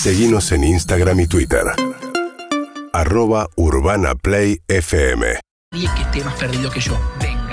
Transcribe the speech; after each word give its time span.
Seguimos 0.00 0.50
en 0.52 0.64
Instagram 0.64 1.20
y 1.20 1.26
Twitter. 1.26 1.60
Arroba 2.90 3.50
Urbana 3.56 4.14
Play 4.14 4.62
FM. 4.66 5.38
Nadie 5.72 5.90
que 5.94 6.00
esté 6.00 6.24
más 6.24 6.32
perdido 6.36 6.70
que 6.70 6.80
yo. 6.80 6.98
Vengan, 7.20 7.52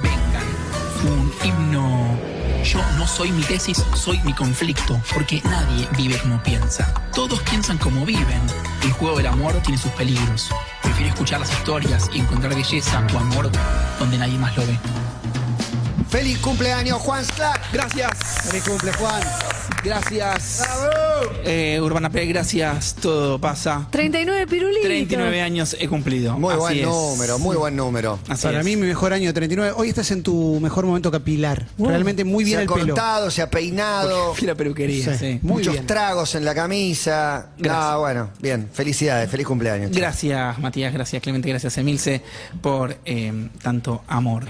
vengan. 0.00 1.12
Un 1.12 1.32
himno. 1.42 2.16
Yo 2.62 2.78
no 2.96 3.04
soy 3.04 3.32
mi 3.32 3.42
tesis, 3.42 3.84
soy 3.94 4.20
mi 4.20 4.32
conflicto, 4.32 5.02
porque 5.12 5.42
nadie 5.42 5.88
vive 5.96 6.16
como 6.20 6.40
piensa. 6.40 6.94
Todos 7.12 7.40
piensan 7.40 7.78
como 7.78 8.06
viven. 8.06 8.42
El 8.84 8.92
juego 8.92 9.16
del 9.16 9.26
amor 9.26 9.54
tiene 9.64 9.76
sus 9.76 9.90
peligros. 9.90 10.50
Prefiero 10.84 11.08
escuchar 11.08 11.40
las 11.40 11.50
historias 11.50 12.08
y 12.14 12.20
encontrar 12.20 12.54
belleza 12.54 13.04
o 13.12 13.18
amor 13.18 13.50
donde 13.98 14.18
nadie 14.18 14.38
más 14.38 14.56
lo 14.56 14.64
ve. 14.64 14.78
¡Feliz 16.10 16.38
cumpleaños, 16.38 16.98
Juan 16.98 17.24
Slack! 17.24 17.72
Gracias. 17.72 18.10
¡Feliz 18.50 18.64
cumple, 18.64 18.92
Juan! 18.94 19.22
Gracias. 19.84 20.62
Eh, 21.44 21.78
Urbana 21.80 22.10
Play, 22.10 22.26
gracias. 22.28 22.94
Todo 23.00 23.38
pasa. 23.40 23.86
39 23.90 24.46
pirulitos. 24.48 24.82
39 24.84 25.40
años 25.40 25.76
he 25.78 25.88
cumplido. 25.88 26.36
Muy 26.36 26.50
Así 26.52 26.58
buen 26.60 26.78
es. 26.80 26.84
número, 26.86 27.38
muy 27.38 27.56
buen 27.56 27.76
número. 27.76 28.18
Así 28.28 28.42
Para 28.42 28.58
es. 28.58 28.64
mí, 28.64 28.76
mi 28.76 28.88
mejor 28.88 29.12
año 29.12 29.32
39. 29.32 29.72
Hoy 29.76 29.88
estás 29.88 30.10
en 30.10 30.22
tu 30.24 30.58
mejor 30.60 30.84
momento 30.84 31.10
capilar. 31.10 31.66
Wow. 31.78 31.88
Realmente 31.90 32.24
muy 32.24 32.42
bien 32.44 32.56
se 32.56 32.60
ha 32.60 32.62
el 32.64 32.68
pelo. 32.68 32.94
cortado, 32.94 33.30
se 33.30 33.40
ha 33.42 33.48
peinado, 33.48 34.34
Fui 34.34 34.46
a 34.48 34.50
la 34.50 34.54
peluquería, 34.56 35.16
Sí. 35.16 35.18
sí. 35.18 35.38
Muy 35.42 35.58
muchos 35.58 35.72
bien. 35.74 35.86
tragos 35.86 36.34
en 36.34 36.44
la 36.44 36.54
camisa. 36.54 37.50
Gracias. 37.56 37.84
Ah, 37.92 37.96
bueno, 37.98 38.30
bien. 38.40 38.68
Felicidades, 38.72 39.30
feliz 39.30 39.46
cumpleaños. 39.46 39.92
Gracias, 39.92 40.58
Matías, 40.58 40.92
gracias, 40.92 41.22
Clemente, 41.22 41.48
gracias, 41.48 41.78
Emilce, 41.78 42.20
por 42.60 42.98
eh, 43.04 43.48
tanto 43.62 44.02
amor. 44.08 44.44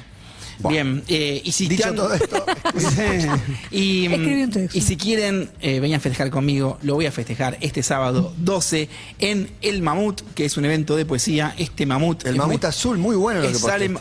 Bien, 0.68 1.02
eh, 1.08 1.40
y 1.44 1.52
si 1.52 1.68
Dicho 1.68 1.82
te 1.84 1.88
han- 1.88 1.96
todo 1.96 2.12
esto, 2.12 2.44
y, 3.70 4.06
Escribí 4.12 4.42
un 4.42 4.50
texto. 4.50 4.78
y 4.78 4.80
si 4.80 4.96
quieren, 4.96 5.50
eh, 5.60 5.80
vengan 5.80 5.98
a 5.98 6.00
festejar 6.00 6.30
conmigo, 6.30 6.78
lo 6.82 6.94
voy 6.94 7.06
a 7.06 7.12
festejar 7.12 7.56
este 7.60 7.82
sábado 7.82 8.32
12 8.38 8.88
en 9.18 9.50
El 9.62 9.82
Mamut, 9.82 10.20
que 10.34 10.44
es 10.44 10.56
un 10.56 10.64
evento 10.64 10.96
de 10.96 11.06
poesía. 11.06 11.54
Este 11.58 11.86
Mamut. 11.86 12.24
el 12.26 12.32
es 12.34 12.36
mamut 12.38 12.60
muy- 12.62 12.68
azul, 12.68 12.98
muy 12.98 13.16
bueno 13.16 13.40
lo 13.40 13.48
que 13.48 13.54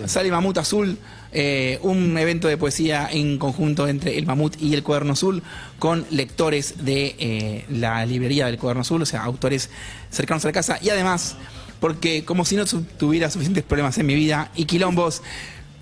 sale, 0.08 0.31
Mamut 0.31 0.58
Azul, 0.58 0.98
eh, 1.31 1.80
un 1.83 2.17
evento 2.17 2.48
de 2.48 2.58
poesía 2.58 3.08
en 3.11 3.38
conjunto 3.38 3.88
entre 3.88 4.17
el 4.17 4.26
Mamut 4.26 4.61
y 4.61 4.73
el 4.73 4.83
Cuaderno 4.83 5.14
Azul, 5.14 5.44
con 5.78 6.05
lectores 6.11 6.83
de 6.86 7.16
eh, 7.20 7.66
la 7.70 8.05
librería 8.05 8.48
del 8.48 8.58
Cuaderno 8.58 8.81
Azul, 8.81 9.02
o 9.02 9.05
sea, 9.05 9.23
autores 9.23 9.70
cercanos 10.11 10.44
a 10.45 10.48
la 10.50 10.53
casa, 10.53 10.80
y 10.81 10.89
además, 10.89 11.36
porque 11.80 12.26
como 12.26 12.45
si 12.45 12.55
no 12.55 12.66
tuviera 12.66 13.30
suficientes 13.30 13.64
problemas 13.64 13.98
en 13.98 14.05
mi 14.08 14.16
vida 14.16 14.52
y 14.55 14.66
quilombos, 14.66 15.22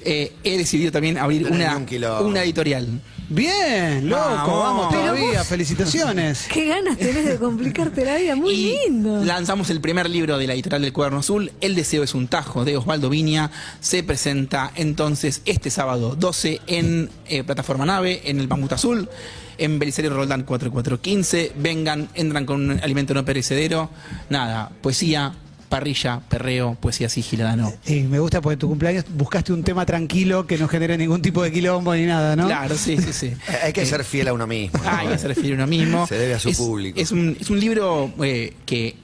eh, 0.10 0.34
he 0.44 0.58
decidido 0.58 0.92
también 0.92 1.18
abrir 1.18 1.46
una, 1.52 1.76
un 1.78 2.26
una 2.28 2.44
editorial. 2.44 2.88
Bien, 3.30 4.10
loco, 4.10 4.22
Vamos. 4.22 4.64
vamos, 4.64 4.94
todavía. 4.94 5.40
vos- 5.40 5.48
Felicitaciones. 5.48 6.48
Qué 6.54 6.66
ganas 6.66 6.98
tenés 6.98 7.26
de 7.26 7.36
complicarte 7.38 8.06
la 8.06 8.16
vida. 8.16 8.36
Muy 8.38 8.54
y 8.54 8.78
lindo. 8.88 9.22
lanzamos 9.26 9.70
el 9.70 9.82
primer 9.82 10.10
libro 10.10 10.38
de 10.38 10.48
la 10.48 10.54
editorial 10.54 10.82
del 10.82 10.94
Cuaderno 10.94 11.20
Azul, 11.20 11.52
El 11.60 11.76
deseo 11.76 12.04
es 12.04 12.14
un 12.16 12.30
tajo, 12.30 12.64
de 12.64 12.78
Osvaldo 12.78 13.10
Viña. 13.10 13.52
Se 13.82 14.02
presenta 14.02 14.72
entonces 14.76 15.42
este 15.44 15.70
sábado 15.70 16.16
12 16.18 16.62
en 16.68 17.10
eh, 17.28 17.44
Plataforma 17.44 17.86
Nave, 17.86 18.22
en 18.24 18.40
el 18.40 18.48
Mamut 18.48 18.72
Azul, 18.72 19.10
en 19.58 19.78
Belisario 19.78 20.12
Roldán 20.14 20.44
4415. 20.44 21.52
Vengan, 21.58 22.08
entran 22.14 22.46
con 22.46 22.70
un 22.70 22.80
alimento 22.80 23.14
no 23.14 23.26
perecedero. 23.26 23.90
Nada, 24.30 24.72
poesía, 24.82 25.34
parrilla, 25.70 26.22
perreo, 26.30 26.76
poesía 26.80 27.10
sigiladano. 27.10 27.74
Y 27.86 28.02
me 28.02 28.20
gusta 28.20 28.42
porque 28.42 28.54
en 28.54 28.60
tu 28.60 28.68
cumpleaños 28.70 29.06
buscaste 29.10 29.54
un 29.54 29.64
tema 29.64 29.86
tranquilo 29.86 30.48
que 30.48 30.58
no 30.58 30.68
genere 30.68 30.98
ningún 30.98 31.22
tipo 31.22 31.44
de 31.44 31.52
quilombo 31.52 31.94
ni 31.96 32.06
nada, 32.06 32.36
¿no? 32.36 32.46
Claro, 32.48 32.76
sí, 32.76 32.98
sí, 32.98 33.14
sí. 33.14 33.28
Eh, 33.28 33.58
Hay 33.64 33.74
que 33.74 33.86
ser 33.86 34.04
fiel 34.04 34.28
a 34.30 34.34
uno 34.34 34.48
mismo. 34.48 34.80
Ah, 34.86 35.04
ya 35.04 35.18
se 35.18 35.28
refiere 35.28 35.52
a 35.52 35.56
uno 35.56 35.68
mismo. 35.68 36.08
Se 36.08 36.16
debe 36.16 36.34
a 36.36 36.40
su 36.40 36.50
Es- 36.50 36.58
público. 36.58 37.00
Es 37.00 37.12
un, 37.12 37.38
es 37.40 37.50
un 37.50 37.60
libro 37.60 38.12
eh, 38.24 38.54
que 38.66 38.96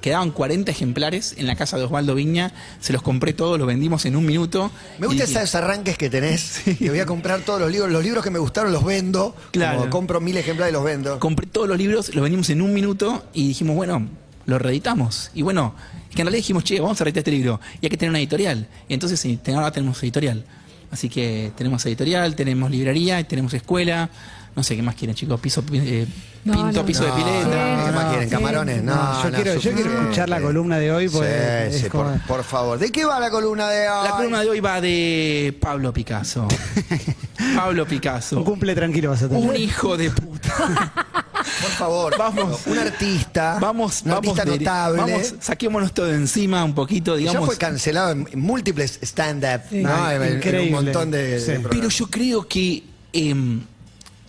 quedaban 0.00 0.30
40 0.30 0.70
ejemplares 0.70 1.34
en 1.36 1.48
la 1.48 1.56
casa 1.56 1.76
de 1.78 1.82
Osvaldo 1.84 2.14
Viña. 2.14 2.52
Se 2.80 2.92
los 2.92 3.02
compré 3.02 3.32
todos, 3.32 3.58
los 3.58 3.66
vendimos 3.66 4.04
en 4.06 4.14
un 4.14 4.24
minuto. 4.24 4.70
Me 4.98 5.08
gusta 5.08 5.24
Y- 5.24 5.26
esos 5.32 5.54
arranques 5.56 5.98
que 5.98 6.08
tenés. 6.08 6.60
Que 6.78 6.90
voy 6.90 7.00
a 7.00 7.06
comprar 7.06 7.40
todos 7.40 7.60
los 7.60 7.70
libros. 7.72 7.90
Los 7.90 8.04
libros 8.04 8.22
que 8.22 8.30
me 8.30 8.38
gustaron 8.38 8.72
los 8.72 8.84
vendo. 8.84 9.34
Claro. 9.50 9.78
Como 9.80 9.90
compro 9.90 10.20
mil 10.20 10.36
ejemplares 10.36 10.72
y 10.72 10.74
los 10.74 10.84
vendo. 10.84 11.18
Compré 11.18 11.46
todos 11.46 11.68
los 11.68 11.76
libros, 11.76 12.14
los 12.14 12.22
vendimos 12.22 12.48
en 12.50 12.62
un 12.62 12.72
minuto 12.72 13.24
y 13.34 13.48
dijimos, 13.48 13.74
bueno, 13.74 14.06
lo 14.46 14.58
reeditamos. 14.58 15.30
Y 15.34 15.42
bueno, 15.42 15.74
es 16.08 16.14
que 16.16 16.22
en 16.22 16.26
realidad 16.26 16.38
dijimos, 16.38 16.64
che, 16.64 16.80
vamos 16.80 17.00
a 17.00 17.04
reeditar 17.04 17.20
este 17.20 17.30
libro. 17.32 17.60
Y 17.80 17.86
hay 17.86 17.90
que 17.90 17.96
tener 17.96 18.10
una 18.10 18.18
editorial. 18.20 18.66
Y 18.88 18.94
entonces 18.94 19.18
sí, 19.20 19.38
ahora 19.54 19.70
tenemos 19.70 20.02
editorial. 20.02 20.44
Así 20.90 21.08
que 21.08 21.52
tenemos 21.56 21.84
editorial, 21.86 22.34
tenemos 22.36 22.70
librería, 22.70 23.18
y 23.20 23.24
tenemos 23.24 23.52
escuela. 23.54 24.08
No 24.54 24.62
sé 24.62 24.74
qué 24.76 24.82
más 24.82 24.94
quieren, 24.94 25.14
chicos. 25.14 25.38
Piso, 25.38 25.62
eh, 25.72 26.06
No, 26.44 26.52
pinto, 26.54 26.80
no, 26.80 26.86
piso 26.86 27.04
de 27.04 27.10
pileta. 27.12 27.84
¿Qué 27.86 27.92
más 27.92 28.04
no, 28.04 28.10
quieren? 28.10 28.28
¿Camarones? 28.30 28.82
No, 28.82 28.94
No, 28.94 29.22
yo 29.24 29.30
no, 29.30 29.34
quiero- 29.34 29.34
yo 29.34 29.60
quiero 29.60 29.60
suficiente. 29.60 30.00
escuchar 30.02 30.28
la 30.30 30.40
columna 30.40 30.78
de 30.78 30.92
hoy, 30.92 31.08
porque 31.10 31.68
Sí, 31.72 31.78
sí, 31.80 31.88
como- 31.90 32.04
por, 32.04 32.20
por 32.22 32.44
favor. 32.44 32.78
¿De 32.78 32.90
qué 32.90 33.04
va 33.04 33.20
la 33.20 33.30
columna 33.30 33.68
de 33.68 33.86
hoy? 33.88 34.04
La 34.08 34.10
columna 34.16 34.40
de 34.40 34.48
hoy 34.48 34.60
va 34.60 34.80
de 34.80 35.58
Pablo 35.60 35.92
Picasso. 35.92 36.48
Pablo 37.56 37.84
Picasso. 37.86 38.38
Un 38.38 38.44
cumple 38.44 38.74
tranquilo 38.74 39.10
vas 39.10 39.22
a 39.24 39.28
tener. 39.28 39.46
Un 39.46 39.56
hijo 39.56 39.96
de 39.98 40.08
puta. 40.10 40.92
Por 41.62 41.70
favor. 41.70 42.14
Vamos. 42.18 42.66
Un 42.66 42.78
artista. 42.78 43.58
Vamos, 43.60 44.02
un 44.04 44.10
vamos, 44.10 44.38
artista 44.38 44.44
notable. 44.44 44.98
vamos, 45.12 45.34
saquémonos 45.40 45.92
todo 45.92 46.06
de 46.06 46.14
encima 46.16 46.64
un 46.64 46.74
poquito, 46.74 47.14
Ya 47.14 47.18
digamos. 47.28 47.46
fue 47.46 47.56
cancelado 47.56 48.10
en 48.12 48.28
múltiples 48.40 48.98
stand-up. 49.02 49.62
¿no? 49.70 49.88
Ah, 49.88 50.14
En- 50.14 50.22
en 50.22 50.36
increíble. 50.38 50.76
un 50.78 50.84
montón 50.84 51.10
de. 51.10 51.40
Sí. 51.40 51.52
de 51.52 51.58
Pero 51.60 51.88
yo 51.88 52.06
creo 52.08 52.46
que 52.48 52.84
em, 53.12 53.60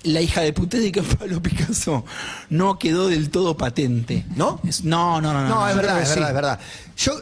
la 0.04 0.22
hija 0.22 0.42
de 0.42 0.54
puta 0.54 0.78
de 0.78 0.92
que 0.92 1.02
Pablo 1.04 1.42
Picasso 1.42 2.06
no 2.50 2.78
quedó 2.80 3.08
del 3.10 3.30
todo 3.30 3.58
patente. 3.58 4.26
¿No? 4.36 4.60
Es- 4.68 4.84
no, 4.84 5.20
no, 5.22 5.34
no, 5.34 5.42
no. 5.44 5.50
No, 5.50 5.68
es 5.70 5.76
verdad, 5.76 6.02
es 6.02 6.10
verdad, 6.10 6.26
sí. 6.26 6.30
es 6.30 6.34
verdad. 6.36 6.60
Yo. 6.98 7.14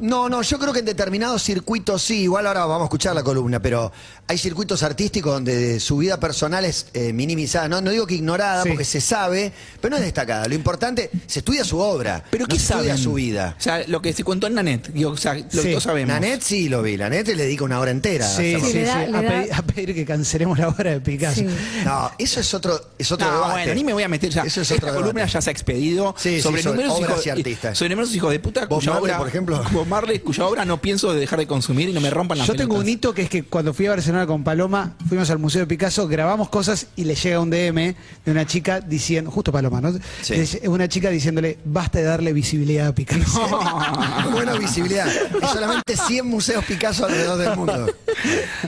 No, 0.00 0.28
no, 0.28 0.42
yo 0.42 0.58
creo 0.58 0.72
que 0.72 0.78
en 0.80 0.84
determinados 0.84 1.42
circuitos 1.42 2.02
sí, 2.02 2.22
igual 2.22 2.46
ahora 2.46 2.60
vamos 2.66 2.82
a 2.82 2.84
escuchar 2.84 3.14
la 3.14 3.22
columna, 3.22 3.60
pero 3.60 3.90
hay 4.26 4.38
circuitos 4.38 4.82
artísticos 4.82 5.32
donde 5.32 5.80
su 5.80 5.96
vida 5.98 6.20
personal 6.20 6.64
es 6.64 6.86
eh, 6.94 7.12
minimizada, 7.12 7.68
no, 7.68 7.80
no 7.80 7.90
digo 7.90 8.06
que 8.06 8.14
ignorada, 8.14 8.62
Sí. 8.62 8.68
porque 8.70 8.84
se 8.84 9.00
sabe, 9.00 9.52
pero 9.80 9.90
no 9.92 9.96
es 9.96 10.02
destacada. 10.02 10.46
Lo 10.48 10.54
importante, 10.54 11.10
se 11.26 11.40
estudia 11.40 11.64
su 11.64 11.78
obra, 11.78 12.22
Pero 12.30 12.44
no 12.44 12.48
¿qué 12.48 12.56
se 12.58 12.72
estudia 12.72 12.90
saben? 12.92 13.02
su 13.02 13.12
vida. 13.14 13.56
O 13.58 13.62
sea, 13.62 13.82
lo 13.86 14.00
que 14.02 14.12
se 14.12 14.24
contó 14.24 14.46
en 14.46 14.54
Nanet, 14.54 14.88
digo, 14.92 15.10
o 15.10 15.16
sea, 15.16 15.34
lo 15.34 15.42
que 15.48 15.62
Sí. 15.62 15.70
todos 15.70 15.82
sabemos. 15.84 16.14
Nanet 16.14 16.42
sí 16.42 16.68
lo 16.68 16.82
vi, 16.82 16.96
Nanet 16.96 17.26
le 17.28 17.36
dedica 17.36 17.64
una 17.64 17.80
hora 17.80 17.90
entera. 17.90 18.26
a 18.26 18.28
Sí, 18.28 18.54
hacerlo. 18.54 18.66
sí, 18.66 18.72
Sí, 18.72 18.72
sí. 18.72 18.78
le 18.80 18.86
da- 18.86 18.98
a, 19.00 19.22
da- 19.22 19.28
pedir, 19.28 19.54
a 19.54 19.62
pedir 19.62 19.94
que 19.94 20.04
cancelemos 20.04 20.58
la 20.58 20.68
obra 20.68 20.90
de 20.92 21.00
Picasso. 21.00 21.40
Sí. 21.40 21.46
No, 21.84 22.10
eso 22.18 22.40
es 22.40 22.54
otro, 22.54 22.80
es 22.98 23.10
otro 23.12 23.26
No, 23.26 23.34
debate. 23.34 23.52
bueno, 23.52 23.74
ni 23.74 23.84
me 23.84 23.92
voy 23.92 24.02
a 24.02 24.08
meter 24.08 24.30
ya. 24.30 24.42
Eso 24.42 24.60
es 24.60 24.70
Esta 24.70 24.86
otro 24.86 24.94
columna 25.00 25.20
debate. 25.20 25.32
ya 25.32 25.40
se 25.40 25.50
ha 25.50 25.52
expedido 25.52 26.14
Sí, 26.18 26.36
sí, 26.36 26.42
sobre, 26.42 26.62
sobre 26.62 26.74
numerosos 26.76 26.98
obras 26.98 27.10
hijos, 27.12 27.26
y 27.26 27.30
artistas. 27.30 27.78
sobre 27.78 27.88
numerosos 27.90 28.16
hijos 28.16 28.30
de 28.32 28.40
puta 28.40 28.66
Bob 28.66 28.78
cuya 28.80 28.92
Marley, 28.92 29.04
obra, 29.10 29.18
por 29.18 29.28
ejemplo. 29.28 29.64
Bob 29.72 29.86
Marley, 29.88 30.18
cuya 30.20 30.46
obra 30.46 30.64
no 30.64 30.80
pienso 30.80 31.12
de 31.12 31.20
dejar 31.20 31.38
de 31.38 31.46
consumir 31.46 31.88
y 31.88 31.92
no 31.92 32.00
me 32.00 32.10
rompan 32.10 32.38
las 32.38 32.46
Yo 32.46 32.54
tengo 32.54 32.76
un 32.76 32.88
hito 32.88 33.14
que 33.14 33.22
es 33.22 33.30
que 33.30 33.42
cuando 33.42 33.74
fui 33.74 33.86
a 33.86 33.90
Barcelona 33.90 34.26
con 34.26 34.44
Paloma, 34.44 34.94
fuimos 35.08 35.30
al 35.30 35.38
Museo 35.38 35.62
de 35.62 35.66
Picasso, 35.66 36.06
grabamos 36.06 36.48
cosas 36.48 36.88
y 36.96 37.04
le 37.04 37.14
llega 37.14 37.40
un 37.40 37.50
DM 37.50 37.94
de 38.24 38.30
una 38.30 38.46
chica 38.46 38.80
diciendo, 38.80 39.30
justo 39.30 39.50
Paloma, 39.50 39.80
¿no? 39.80 39.92
Sí. 40.22 40.34
Es 40.34 40.60
Una 40.66 40.88
chica 40.88 41.10
diciéndole, 41.10 41.58
basta 41.64 41.98
de 41.98 42.04
darle 42.04 42.32
visibilidad 42.32 42.88
a 42.88 42.94
Picasso. 42.94 43.48
Buena 44.32 44.54
visibilidad. 44.54 45.06
Y 45.42 45.46
solamente 45.46 45.96
100 45.96 46.26
museos 46.26 46.64
Picasso 46.64 47.06
alrededor 47.06 47.38
del 47.38 47.56
mundo. 47.56 47.86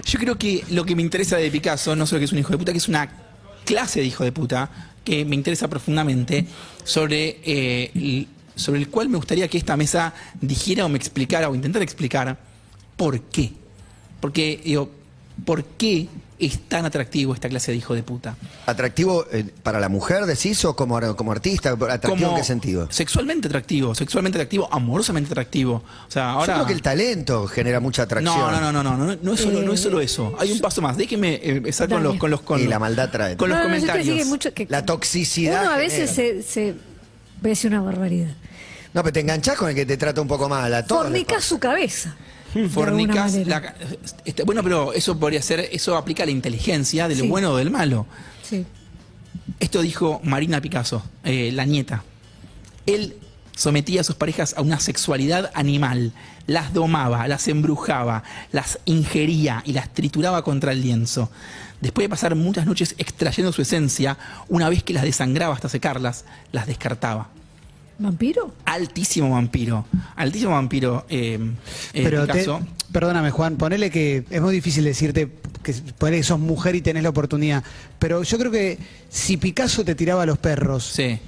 Yo 0.05 0.19
creo 0.19 0.39
que 0.39 0.65
lo 0.71 0.85
que 0.85 0.97
me 0.97 1.03
interesa 1.03 1.37
de 1.37 1.51
Picasso, 1.51 1.95
no 1.95 2.07
solo 2.07 2.21
que 2.21 2.25
es 2.25 2.33
un 2.33 2.39
hijo 2.39 2.51
de 2.51 2.59
puta, 2.59 2.73
que 2.73 2.79
es 2.79 2.89
una 2.89 3.09
clase 3.65 4.01
de 4.01 4.07
hijo 4.07 4.25
de 4.25 4.33
puta, 4.33 4.71
que 5.05 5.25
me 5.25 5.35
interesa 5.35 5.69
profundamente, 5.69 6.47
sobre, 6.85 7.41
eh, 7.45 8.27
sobre 8.61 8.81
el 8.81 8.89
cual 8.89 9.09
me 9.09 9.17
gustaría 9.17 9.49
que 9.49 9.59
esta 9.59 9.77
mesa 9.77 10.13
dijera 10.41 10.85
o 10.85 10.89
me 10.89 10.99
explicara 10.99 11.49
o 11.49 11.55
intentara 11.55 11.83
explicar 11.85 12.37
por 12.97 13.21
qué. 13.23 13.53
Porque, 14.21 14.61
digo, 14.65 14.91
¿por 15.45 15.65
qué 15.65 16.09
es 16.39 16.59
tan 16.69 16.87
atractivo 16.87 17.35
esta 17.35 17.49
clase 17.51 17.71
de 17.71 17.79
hijo 17.79 17.95
de 17.95 18.03
puta? 18.03 18.37
¿Atractivo 18.67 19.27
eh, 19.33 19.45
para 19.63 19.79
la 19.81 19.89
mujer, 19.89 20.25
decís, 20.27 20.63
o 20.65 20.75
como, 20.77 20.99
como 21.17 21.33
artista? 21.33 21.71
¿Atractivo 21.71 22.31
en 22.31 22.37
qué 22.37 22.45
sentido? 22.45 22.89
Sexualmente 22.91 23.49
atractivo, 23.49 23.95
sexualmente 23.95 24.37
atractivo, 24.39 24.69
amorosamente 24.73 25.31
atractivo. 25.33 25.83
O 26.09 26.11
sea, 26.11 26.33
ahora... 26.33 26.47
Yo 26.47 26.53
creo 26.55 26.67
que 26.67 26.73
el 26.75 26.83
talento 26.83 27.47
genera 27.47 27.81
mucha 27.81 28.03
atracción. 28.03 28.37
No, 28.39 28.51
no, 28.51 28.73
no, 28.73 28.83
no, 28.83 28.97
no, 28.97 29.07
no, 29.07 29.17
no 29.23 29.33
es 29.35 29.41
solo, 29.41 29.63
no 29.63 29.73
es 29.73 29.81
solo 29.81 30.01
Eh, 30.01 30.05
eso. 30.05 30.35
Hay 30.39 30.53
un 30.53 30.61
paso 30.61 30.83
más. 30.83 30.97
Déjeme 30.99 31.35
eh, 31.43 31.63
estar 31.67 31.89
con 31.89 32.03
los, 32.03 32.17
con 32.17 32.31
los, 32.31 32.41
con 32.43 32.59
Y 32.59 32.65
los- 32.65 32.71
la 32.71 32.79
maldad 32.79 33.11
trae. 33.11 33.37
con 33.37 33.49
los 33.49 33.59
No, 33.59 33.65
no, 33.65 33.69
yo 33.71 33.81
te 33.81 33.87
comentarios. 33.87 34.19
que 34.19 34.25
mucho- 34.27 34.53
que- 34.55 34.67
La 34.69 34.85
toxicidad 34.85 35.63
Uno 35.63 35.73
a 35.73 35.77
veces 35.79 36.15
genera. 36.15 36.43
se, 36.43 36.49
se 36.53 36.73
voy 37.41 37.45
a 37.45 37.49
decir 37.49 37.71
una 37.71 37.81
barbaridad. 37.83 38.35
No, 38.93 39.03
pero 39.03 39.13
te 39.13 39.21
enganchás 39.21 39.57
con 39.57 39.69
el 39.69 39.75
que 39.75 39.87
te 39.87 39.97
trata 39.97 40.21
un 40.21 40.29
poco 40.29 40.49
mal. 40.49 40.73
A 40.75 40.85
todos 40.85 41.03
pasa. 41.37 41.49
su 41.49 41.59
cabeza. 41.59 42.17
manera. 43.45 43.63
la- 43.63 43.75
este, 44.25 44.43
bueno, 44.43 44.63
pero 44.63 44.93
eso 44.93 45.19
podría 45.19 45.41
ser, 45.43 45.61
eso 45.73 45.97
aplica 45.97 46.25
a 46.25 46.27
la 46.27 46.33
inteligencia 46.33 47.07
de 47.07 47.15
lo 47.15 47.23
Sí. 47.25 47.29
bueno 47.29 47.51
o 47.53 47.57
del 47.57 47.71
malo. 47.71 48.07
Sí. 48.43 48.67
Esto 49.61 49.83
dijo 49.83 50.21
Marina 50.25 50.61
Picasso, 50.61 51.03
eh, 51.25 51.51
la 51.53 51.65
nieta. 51.65 52.03
Él 52.87 53.17
sometía 53.55 54.01
a 54.01 54.05
sus 54.05 54.17
parejas 54.17 54.55
a 54.57 54.63
una 54.63 54.81
sexualidad 54.81 55.51
animal, 55.55 56.13
las 56.47 56.73
domaba, 56.73 57.29
las 57.29 57.47
embrujaba, 57.47 58.23
las 58.53 58.79
ingería 58.87 59.63
y 59.67 59.73
las 59.73 59.93
trituraba 59.93 60.43
contra 60.43 60.73
el 60.73 60.81
lienzo. 60.83 61.31
Después 61.81 62.05
de 62.05 62.09
pasar 62.09 62.35
muchas 62.35 62.67
noches 62.67 62.95
extrayendo 62.99 63.53
su 63.53 63.63
esencia, 63.63 64.19
una 64.49 64.69
vez 64.69 64.83
que 64.83 64.93
las 64.95 65.03
desangraba 65.05 65.55
hasta 65.55 65.69
secarlas, 65.69 66.25
las 66.53 66.67
descartaba. 66.67 67.29
¿Vampiro? 68.01 68.55
Altísimo 68.65 69.31
vampiro, 69.31 69.85
altísimo 70.17 70.53
vampiro. 70.53 71.05
eh, 71.11 71.39
eh, 71.93 72.03
Pero 72.03 72.27
te- 72.27 72.47
perdóname, 72.91 73.31
Juan, 73.31 73.57
ponele 73.57 73.91
que 73.91 74.25
es 74.31 74.41
muy 74.41 74.55
difícil 74.55 74.85
decirte 74.85 75.31
que 75.63 75.75
ponele 75.99 76.19
que 76.19 76.23
sos 76.25 76.41
mujer 76.41 76.75
y 76.75 76.81
tenés 76.81 77.03
la 77.03 77.11
oportunidad. 77.11 77.63
Pero 77.99 78.23
yo 78.23 78.39
creo 78.39 78.51
que 78.51 78.79
si 79.11 79.37
Picasso 79.37 79.85
te 79.85 79.95
tiraba 79.95 80.23
a 80.23 80.27
los 80.27 80.39
perros, 80.39 80.85
Sí. 80.95 81.19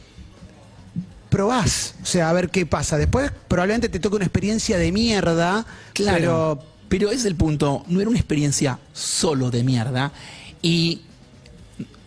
probás, 1.28 1.94
o 2.02 2.06
sea, 2.06 2.30
a 2.30 2.32
ver 2.32 2.50
qué 2.50 2.66
pasa. 2.66 2.96
Después 2.98 3.30
probablemente 3.48 3.88
te 3.88 4.00
toque 4.00 4.16
una 4.16 4.24
experiencia 4.24 4.78
de 4.78 4.92
mierda, 4.92 5.66
Claro. 5.92 6.18
pero 6.18 6.72
Pero 6.88 7.08
ese 7.08 7.20
es 7.20 7.24
el 7.24 7.36
punto. 7.36 7.84
No 7.88 8.00
era 8.02 8.10
una 8.10 8.18
experiencia 8.18 8.78
solo 8.92 9.50
de 9.50 9.62
mierda. 9.64 10.12
Y. 10.60 11.00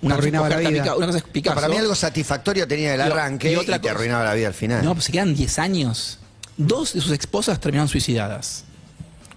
Una 0.05 0.15
Arruinaba 0.15 0.47
la 0.49 0.57
vida. 0.57 0.83
Pica- 0.83 0.95
una 0.95 1.05
cosa 1.07 1.17
es 1.19 1.23
Picasso. 1.25 1.55
Para 1.55 1.67
mí 1.67 1.77
algo 1.77 1.95
satisfactorio 1.95 2.67
tenía 2.67 2.93
el 2.93 2.99
Y- 2.99 3.03
arranque 3.03 3.49
y 3.49 3.53
y, 3.53 3.55
otra 3.55 3.75
te 3.77 3.81
cosa- 3.81 3.91
arruinaba 3.95 4.23
la 4.23 4.33
vida 4.33 4.47
al 4.47 4.53
final. 4.53 4.83
No, 4.85 4.93
pues 4.93 5.05
se 5.05 5.11
quedan 5.11 5.33
10 5.35 5.59
años. 5.59 6.19
Dos 6.57 6.93
de 6.93 7.01
sus 7.01 7.11
esposas 7.11 7.59
terminaron 7.59 7.87
suicidadas. 7.89 8.63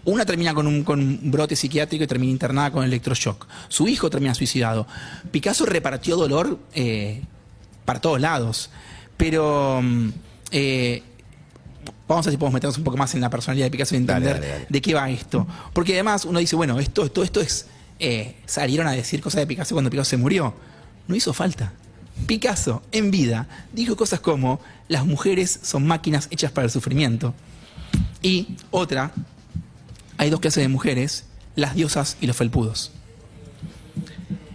Una 0.04 0.24
termina 0.24 0.54
con 0.54 0.66
un, 0.66 0.84
con 0.84 1.00
un 1.00 1.30
brote 1.30 1.56
psiquiátrico 1.56 2.04
y 2.04 2.06
termina 2.06 2.30
internada 2.30 2.70
con 2.70 2.84
electroshock. 2.84 3.46
Su 3.68 3.88
hijo 3.88 4.08
termina 4.08 4.34
suicidado. 4.34 4.86
Picasso 5.30 5.66
repartió 5.66 6.16
dolor 6.16 6.58
eh, 6.74 7.22
para 7.84 8.00
todos 8.00 8.20
lados. 8.20 8.70
Pero 9.16 9.80
mm, 9.82 10.08
eh, 10.52 11.02
vamos 12.06 12.26
a 12.26 12.28
ver 12.28 12.34
si 12.34 12.38
podemos 12.38 12.54
meternos 12.54 12.78
un 12.78 12.84
poco 12.84 12.96
más 12.96 13.14
en 13.14 13.20
la 13.20 13.28
personalidad 13.30 13.66
de 13.66 13.70
Picasso 13.70 13.94
y 13.94 13.98
entender 13.98 14.34
Dale, 14.34 14.40
dale, 14.46 14.52
dale. 14.52 14.66
de 14.68 14.80
qué 14.82 14.94
va 14.94 15.10
esto. 15.10 15.46
Porque 15.72 15.94
además 15.94 16.24
uno 16.24 16.38
dice, 16.38 16.56
bueno, 16.56 16.78
esto, 16.78 17.04
esto, 17.04 17.22
esto 17.22 17.40
es. 17.40 17.66
Eh, 17.98 18.36
salieron 18.46 18.86
a 18.86 18.92
decir 18.92 19.20
cosas 19.20 19.40
de 19.40 19.46
Picasso 19.46 19.74
cuando 19.74 19.90
Picasso 19.90 20.10
se 20.10 20.16
murió. 20.16 20.54
No 21.06 21.14
hizo 21.14 21.32
falta. 21.32 21.72
Picasso, 22.26 22.82
en 22.92 23.10
vida, 23.10 23.46
dijo 23.72 23.96
cosas 23.96 24.20
como: 24.20 24.60
las 24.88 25.06
mujeres 25.06 25.60
son 25.62 25.86
máquinas 25.86 26.28
hechas 26.30 26.50
para 26.50 26.64
el 26.66 26.70
sufrimiento. 26.70 27.34
Y 28.22 28.56
otra, 28.70 29.12
hay 30.16 30.30
dos 30.30 30.40
clases 30.40 30.62
de 30.62 30.68
mujeres, 30.68 31.24
las 31.54 31.74
diosas 31.74 32.16
y 32.20 32.26
los 32.26 32.36
felpudos. 32.36 32.92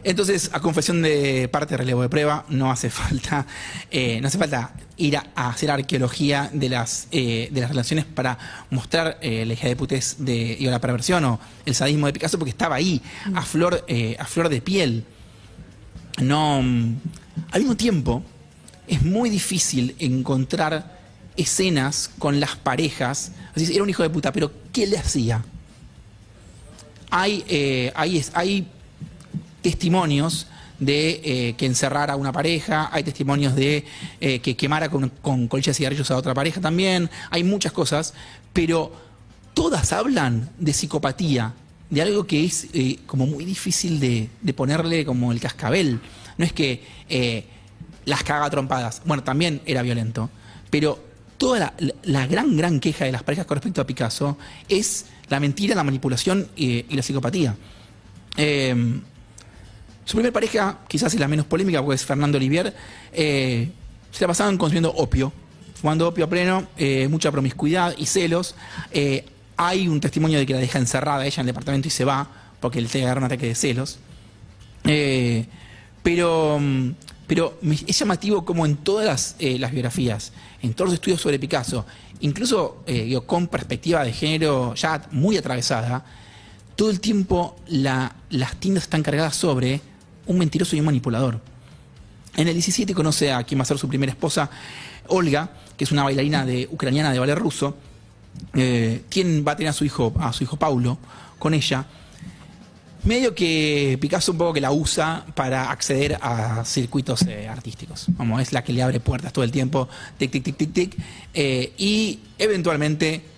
Entonces, 0.04 0.50
a 0.54 0.60
confesión 0.60 1.02
de 1.02 1.48
parte 1.48 1.74
de 1.74 1.78
relevo 1.78 2.02
de 2.02 2.10
prueba, 2.10 2.46
no 2.50 2.72
hace 2.72 2.90
falta, 2.90 3.46
eh, 3.90 4.20
no 4.22 4.28
hace 4.28 4.38
falta 4.38 4.74
ir 4.98 5.18
a, 5.18 5.26
a 5.36 5.50
hacer 5.50 5.72
arqueología 5.72 6.50
de 6.54 6.70
las, 6.70 7.08
eh, 7.12 7.50
de 7.52 7.62
las 7.62 7.70
relaciones 7.70 8.06
para 8.06 8.38
mostrar 8.70 9.18
eh, 9.22 9.46
la 9.46 9.54
hija 9.54 9.68
de 9.68 9.76
putez 9.76 10.18
de, 10.20 10.58
y 10.60 10.66
la 10.66 10.80
perversión 10.80 11.24
o 11.26 11.40
el 11.66 11.74
sadismo 11.74 12.08
de 12.08 12.14
Picasso, 12.14 12.38
porque 12.38 12.52
estaba 12.52 12.76
ahí, 12.76 13.02
a 13.34 13.42
flor, 13.42 13.84
eh, 13.88 14.16
a 14.20 14.26
flor 14.26 14.50
de 14.50 14.62
piel. 14.62 15.06
No, 16.22 16.62
mm, 16.62 16.96
al 17.52 17.62
mismo 17.62 17.76
tiempo, 17.76 18.24
es 18.88 19.02
muy 19.02 19.30
difícil 19.30 19.96
encontrar 20.00 21.00
escenas 21.36 22.12
con 22.20 22.40
las 22.40 22.56
parejas. 22.56 23.32
Así, 23.56 23.74
era 23.74 23.84
un 23.84 23.90
hijo 23.90 24.04
de 24.04 24.10
puta, 24.10 24.32
pero 24.32 24.52
¿qué 24.72 24.86
le 24.86 24.98
hacía? 24.98 25.44
Hay, 27.10 27.92
hay, 27.96 28.26
hay 28.34 28.68
testimonios 29.64 30.46
de 30.78 31.22
eh, 31.24 31.54
que 31.58 31.66
encerrara 31.66 32.14
a 32.14 32.16
una 32.16 32.32
pareja, 32.32 32.90
hay 32.92 33.04
testimonios 33.04 33.56
de 33.56 33.86
eh, 34.20 34.40
que 34.40 34.56
quemara 34.56 34.90
con, 34.90 35.10
con 35.22 35.48
colillas 35.48 35.76
de 35.76 35.78
cigarrillos 35.78 36.12
a 36.12 36.18
otra 36.18 36.36
pareja 36.36 36.62
también, 36.62 37.10
hay 37.32 37.44
muchas 37.44 37.72
cosas, 37.72 38.14
pero 38.52 38.92
todas 39.56 39.94
hablan 39.94 40.50
de 40.60 40.74
psicopatía, 40.74 41.54
de 41.90 42.02
algo 42.02 42.26
que 42.26 42.44
es 42.46 42.68
eh, 42.74 43.00
como 43.06 43.26
muy 43.26 43.46
difícil 43.46 44.00
de, 44.00 44.30
ponerle 44.54 45.06
como 45.06 45.32
el 45.32 45.40
cascabel. 45.40 46.00
No 46.38 46.46
es 46.46 46.54
que 46.54 46.84
las 48.06 48.24
caga 48.24 48.50
trompadas, 48.50 49.02
bueno, 49.06 49.24
también 49.24 49.62
era 49.66 49.82
violento, 49.82 50.30
pero 50.70 51.00
toda 51.38 51.74
la, 52.04 52.28
gran, 52.28 52.58
gran 52.58 52.80
queja 52.80 53.06
de 53.06 53.12
las 53.12 53.24
parejas 53.24 53.46
con 53.46 53.56
respecto 53.56 53.82
a 53.82 53.86
Picasso 53.86 54.38
es 54.68 55.06
la 55.30 55.40
mentira, 55.40 55.76
la 55.76 55.84
manipulación 55.84 56.48
y, 56.56 56.86
y 56.90 56.96
la 56.96 57.04
psicopatía. 57.04 57.56
Eh, 58.36 58.76
su 60.06 60.18
primera 60.18 60.34
pareja, 60.34 60.80
quizás 60.88 61.14
es 61.14 61.20
la 61.20 61.28
menos 61.28 61.46
polémica, 61.46 61.82
porque 61.82 61.96
es 61.96 62.06
Fernando 62.06 62.38
Olivier, 62.38 62.74
eh, 63.14 63.70
se 64.12 64.22
la 64.22 64.28
pasaban 64.28 64.58
consumiendo 64.58 64.92
opio, 64.92 65.32
fumando 65.76 66.08
opio 66.08 66.26
a 66.26 66.30
pleno, 66.30 66.68
eh, 66.78 67.08
mucha 67.10 67.32
promiscuidad 67.32 67.96
y 67.98 68.06
celos. 68.06 68.56
Eh, 68.92 69.26
hay 69.58 69.88
un 69.88 70.00
testimonio 70.00 70.40
de 70.40 70.46
que 70.46 70.54
la 70.54 70.60
deja 70.60 70.80
encerrada 70.80 71.26
ella 71.26 71.36
en 71.36 71.42
el 71.42 71.48
departamento 71.48 71.88
y 71.88 71.92
se 71.92 72.04
va, 72.06 72.28
porque 72.60 72.82
le 72.82 73.04
agarra 73.04 73.20
un 73.20 73.26
ataque 73.26 73.48
de 73.48 73.56
celos. 73.56 74.00
Pero, 76.04 76.58
mm, 76.60 76.90
pero 77.28 77.58
es 77.88 77.98
llamativo 78.00 78.44
como 78.44 78.66
en 78.66 78.78
todas 78.78 79.06
las, 79.40 79.72
biografías, 79.72 80.34
en 80.62 80.74
todos 80.74 80.90
los 80.90 80.96
estudios 80.96 81.22
sobre 81.22 81.40
Picasso, 81.40 81.86
incluso 82.20 82.84
con 83.26 83.48
perspectiva 83.48 84.04
de 84.04 84.12
género 84.12 84.74
ya 84.76 85.08
muy 85.12 85.38
atravesada, 85.38 86.04
todo 86.76 86.90
el 86.90 87.00
tiempo 87.00 87.56
la- 87.68 88.14
las 88.30 88.56
tiendas 88.58 88.84
están 88.84 89.04
cargadas 89.04 89.36
sobre 89.36 89.80
un 90.26 90.38
mentiroso 90.38 90.76
y 90.76 90.80
un 90.80 90.86
manipulador. 90.86 91.40
En 92.36 92.48
el 92.48 92.54
17 92.54 92.94
conoce 92.94 93.32
a 93.32 93.44
quien 93.44 93.60
va 93.60 93.64
a 93.64 93.66
ser 93.66 93.78
su 93.78 93.88
primera 93.88 94.12
esposa, 94.12 94.50
Olga, 95.08 95.50
que 95.78 95.84
es 95.84 95.92
una 95.92 96.04
bailarina 96.04 96.46
de, 96.46 96.68
ucraniana 96.72 97.12
de 97.12 97.20
ballet 97.20 97.36
ruso, 97.36 97.78
eh, 98.54 99.04
quien 99.10 99.44
va 99.48 99.52
a 99.52 99.56
tener 99.56 99.70
a 99.70 99.74
su 99.74 99.86
hijo, 99.86 100.14
a 100.20 100.34
su 100.34 100.44
hijo 100.44 100.58
Paulo, 100.58 100.98
con 101.38 101.54
ella. 101.54 101.86
Medio 103.04 103.36
que 103.36 103.98
Picasso 104.00 104.32
un 104.32 104.38
poco 104.38 104.54
que 104.54 104.62
la 104.62 104.72
usa 104.72 105.26
para 105.36 105.70
acceder 105.70 106.18
a 106.22 106.64
circuitos 106.66 107.24
eh, 107.24 107.50
artísticos. 107.50 108.06
Vamos, 108.10 108.42
es 108.42 108.54
la 108.54 108.64
que 108.64 108.72
le 108.72 108.82
abre 108.82 109.02
puertas 109.02 109.34
todo 109.34 109.44
el 109.44 109.52
tiempo, 109.52 109.90
tic, 110.18 110.32
tic, 110.32 110.44
tic, 110.44 110.58
tic, 110.58 110.74
tic. 110.74 110.98
eh, 111.34 111.74
y 111.78 112.20
eventualmente 112.40 113.33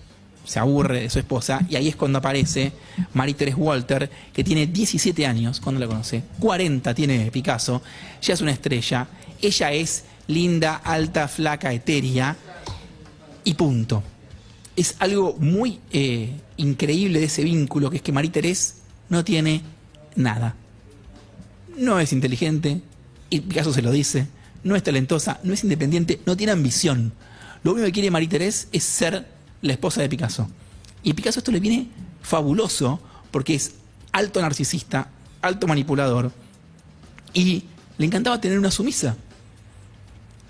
se 0.45 0.59
aburre 0.59 1.01
de 1.01 1.09
su 1.09 1.19
esposa 1.19 1.65
y 1.69 1.75
ahí 1.75 1.87
es 1.87 1.95
cuando 1.95 2.19
aparece 2.19 2.71
Marie-Thérèse 3.13 3.55
Walter, 3.55 4.09
que 4.33 4.43
tiene 4.43 4.67
17 4.67 5.25
años, 5.25 5.59
cuando 5.59 5.79
la 5.79 5.87
conoce, 5.87 6.23
40 6.39 6.93
tiene 6.93 7.31
Picasso, 7.31 7.81
ya 8.21 8.33
es 8.33 8.41
una 8.41 8.51
estrella, 8.51 9.07
ella 9.41 9.71
es 9.71 10.05
linda, 10.27 10.75
alta, 10.75 11.27
flaca, 11.27 11.73
etérea 11.73 12.35
y 13.43 13.53
punto. 13.53 14.03
Es 14.75 14.95
algo 14.99 15.35
muy 15.39 15.79
eh, 15.91 16.31
increíble 16.57 17.19
de 17.19 17.25
ese 17.25 17.43
vínculo, 17.43 17.89
que 17.89 17.97
es 17.97 18.01
que 18.01 18.11
Marie-Thérèse 18.11 18.75
no 19.09 19.23
tiene 19.23 19.61
nada. 20.15 20.55
No 21.77 21.99
es 21.99 22.13
inteligente, 22.13 22.81
y 23.29 23.41
Picasso 23.41 23.73
se 23.73 23.81
lo 23.81 23.91
dice, 23.91 24.27
no 24.63 24.75
es 24.75 24.83
talentosa, 24.83 25.39
no 25.43 25.53
es 25.53 25.63
independiente, 25.63 26.19
no 26.25 26.35
tiene 26.35 26.51
ambición. 26.51 27.13
Lo 27.63 27.71
único 27.71 27.85
que 27.85 27.93
quiere 27.93 28.11
Marie-Thérèse 28.11 28.67
es 28.71 28.83
ser 28.83 29.34
la 29.65 29.73
esposa 29.73 30.01
de 30.01 30.09
Picasso. 30.09 30.47
Y 31.03 31.13
Picasso 31.13 31.39
esto 31.39 31.51
le 31.51 31.59
viene 31.59 31.87
fabuloso 32.21 32.99
porque 33.31 33.55
es 33.55 33.73
alto 34.11 34.41
narcisista, 34.41 35.09
alto 35.41 35.67
manipulador 35.67 36.31
y 37.33 37.63
le 37.97 38.05
encantaba 38.05 38.39
tener 38.39 38.57
una 38.57 38.71
sumisa. 38.71 39.15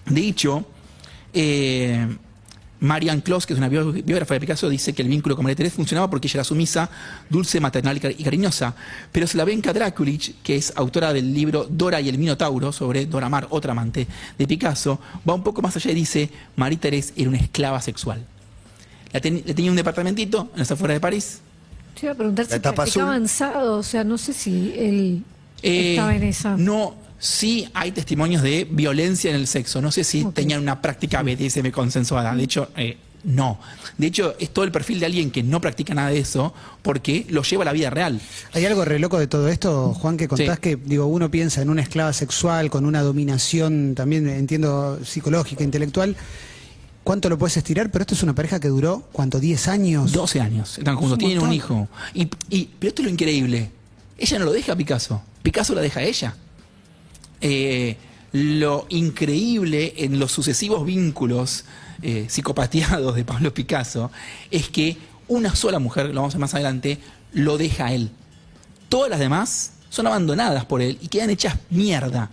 De 0.05 0.21
hecho, 0.21 0.65
eh, 1.33 2.07
Marianne 2.79 3.23
Kloss, 3.23 3.45
que 3.45 3.53
es 3.53 3.57
una 3.59 3.69
bió- 3.69 3.91
biógrafa 3.91 4.35
de 4.35 4.39
Picasso, 4.41 4.69
dice 4.69 4.93
que 4.93 5.01
el 5.01 5.07
vínculo 5.07 5.35
con 5.35 5.43
María 5.43 5.55
Teresa 5.55 5.75
funcionaba 5.75 6.09
porque 6.09 6.27
ella 6.27 6.37
era 6.37 6.43
sumisa, 6.43 6.89
dulce, 7.29 7.59
maternal 7.59 7.97
y 7.97 7.99
cari- 7.99 8.15
y 8.19 8.23
cariñosa. 8.23 8.75
Pero 9.11 9.25
Slavenka 9.25 9.73
Drakulic, 9.73 10.41
que 10.43 10.55
es 10.57 10.73
autora 10.75 11.11
del 11.11 11.33
libro 11.33 11.65
Dora 11.69 11.99
y 12.01 12.09
el 12.09 12.17
Minotauro, 12.17 12.71
sobre 12.71 13.05
Dora 13.07 13.29
Maar, 13.29 13.47
otra 13.49 13.71
amante 13.71 14.07
de 14.37 14.47
Picasso, 14.47 14.99
va 15.27 15.33
un 15.33 15.43
poco 15.43 15.61
más 15.61 15.75
allá 15.75 15.91
y 15.91 15.95
dice, 15.95 16.29
María 16.55 16.79
Teresa 16.79 17.13
era 17.15 17.29
una 17.29 17.39
esclava 17.39 17.81
sexual. 17.81 18.23
La 19.15 19.21
ten- 19.21 19.41
le 19.45 19.53
tenía 19.53 19.71
un 19.71 19.77
departamentito 19.77 20.49
en 20.53 20.59
las 20.59 20.69
afueras 20.71 20.95
de 20.97 20.99
París. 20.99 21.39
Te 21.97 22.05
iba 22.07 22.11
a 22.11 22.15
preguntar 22.17 22.45
si 22.47 22.53
etapa 22.55 22.75
practicaba 22.83 23.11
azul. 23.13 23.21
ensado, 23.23 23.77
o 23.77 23.83
sea, 23.83 24.03
no 24.03 24.17
sé 24.17 24.33
si 24.33 24.73
él 24.77 25.23
Eh, 25.63 25.91
estaba 25.91 26.13
en 26.13 26.23
esa. 26.23 26.57
No, 26.57 26.95
sí 27.17 27.69
hay 27.73 27.93
testimonios 27.93 28.41
de 28.43 28.67
violencia 28.69 29.29
en 29.29 29.37
el 29.37 29.47
sexo. 29.47 29.81
No 29.81 29.89
sé 29.89 30.03
si 30.03 30.23
Ok. 30.23 30.33
tenían 30.33 30.59
una 30.61 30.81
práctica 30.81 31.23
BDSM 31.23 31.71
consensuada. 31.71 32.35
De 32.35 32.43
hecho, 32.43 32.67
eh, 32.75 32.97
no. 33.23 33.57
De 33.97 34.07
hecho, 34.07 34.35
es 34.37 34.49
todo 34.49 34.65
el 34.65 34.73
perfil 34.73 34.99
de 34.99 35.05
alguien 35.05 35.31
que 35.31 35.41
no 35.43 35.61
practica 35.61 35.93
nada 35.93 36.09
de 36.09 36.19
eso 36.19 36.53
porque 36.81 37.25
lo 37.29 37.41
lleva 37.43 37.63
a 37.63 37.65
la 37.67 37.71
vida 37.71 37.89
real. 37.89 38.19
Hay 38.51 38.65
algo 38.65 38.83
re 38.83 38.99
loco 38.99 39.17
de 39.17 39.27
todo 39.27 39.47
esto, 39.47 39.93
Juan, 39.93 40.17
que 40.17 40.27
contás 40.27 40.55
Sí. 40.57 40.61
que, 40.61 40.75
digo, 40.75 41.05
uno 41.05 41.31
piensa 41.31 41.61
en 41.61 41.69
una 41.69 41.81
esclava 41.81 42.11
sexual 42.11 42.69
con 42.69 42.85
una 42.85 43.01
dominación 43.01 43.95
también, 43.95 44.27
entiendo, 44.27 44.99
psicológica, 45.05 45.63
intelectual. 45.63 46.17
¿Cuánto 47.05 47.29
lo 47.29 47.37
puedes 47.37 47.55
estirar? 47.55 47.91
Pero 47.91 48.01
esto 48.01 48.15
es 48.15 48.23
una 48.23 48.33
pareja 48.35 48.59
que 48.59 48.67
duró, 48.67 49.07
¿cuánto? 49.13 49.39
¿10 49.39 49.67
años? 49.69 50.11
12 50.11 50.41
años, 50.41 50.77
están 50.79 50.95
juntos, 50.97 51.13
un 51.13 51.19
tienen 51.19 51.39
un 51.39 51.53
hijo. 51.53 51.87
Y, 52.15 52.27
y- 52.49 52.65
pero 52.79 52.89
esto 52.89 53.01
es 53.03 53.05
lo 53.05 53.11
increíble. 53.11 53.69
Ella 54.17 54.39
no 54.39 54.45
lo 54.45 54.51
deja 54.51 54.73
a 54.73 54.75
Picasso. 54.75 55.21
Picasso 55.43 55.75
la 55.75 55.81
deja 55.81 55.99
a 55.99 56.03
ella. 56.03 56.35
Eh, 57.41 57.95
lo 58.31 58.85
increíble 58.89 59.93
en 59.97 60.19
los 60.19 60.31
sucesivos 60.31 60.85
vínculos 60.85 61.65
eh, 62.01 62.25
psicopateados 62.27 63.15
de 63.15 63.23
Pablo 63.23 63.53
Picasso 63.53 64.11
es 64.51 64.69
que 64.69 64.97
una 65.27 65.55
sola 65.55 65.79
mujer, 65.79 66.07
lo 66.07 66.15
vamos 66.21 66.33
a 66.33 66.37
ver 66.37 66.41
más 66.41 66.53
adelante, 66.55 66.99
lo 67.33 67.57
deja 67.57 67.85
a 67.85 67.93
él. 67.93 68.09
Todas 68.89 69.09
las 69.09 69.19
demás 69.19 69.73
son 69.89 70.07
abandonadas 70.07 70.65
por 70.65 70.81
él 70.81 70.97
y 71.01 71.07
quedan 71.07 71.29
hechas 71.29 71.55
mierda. 71.69 72.31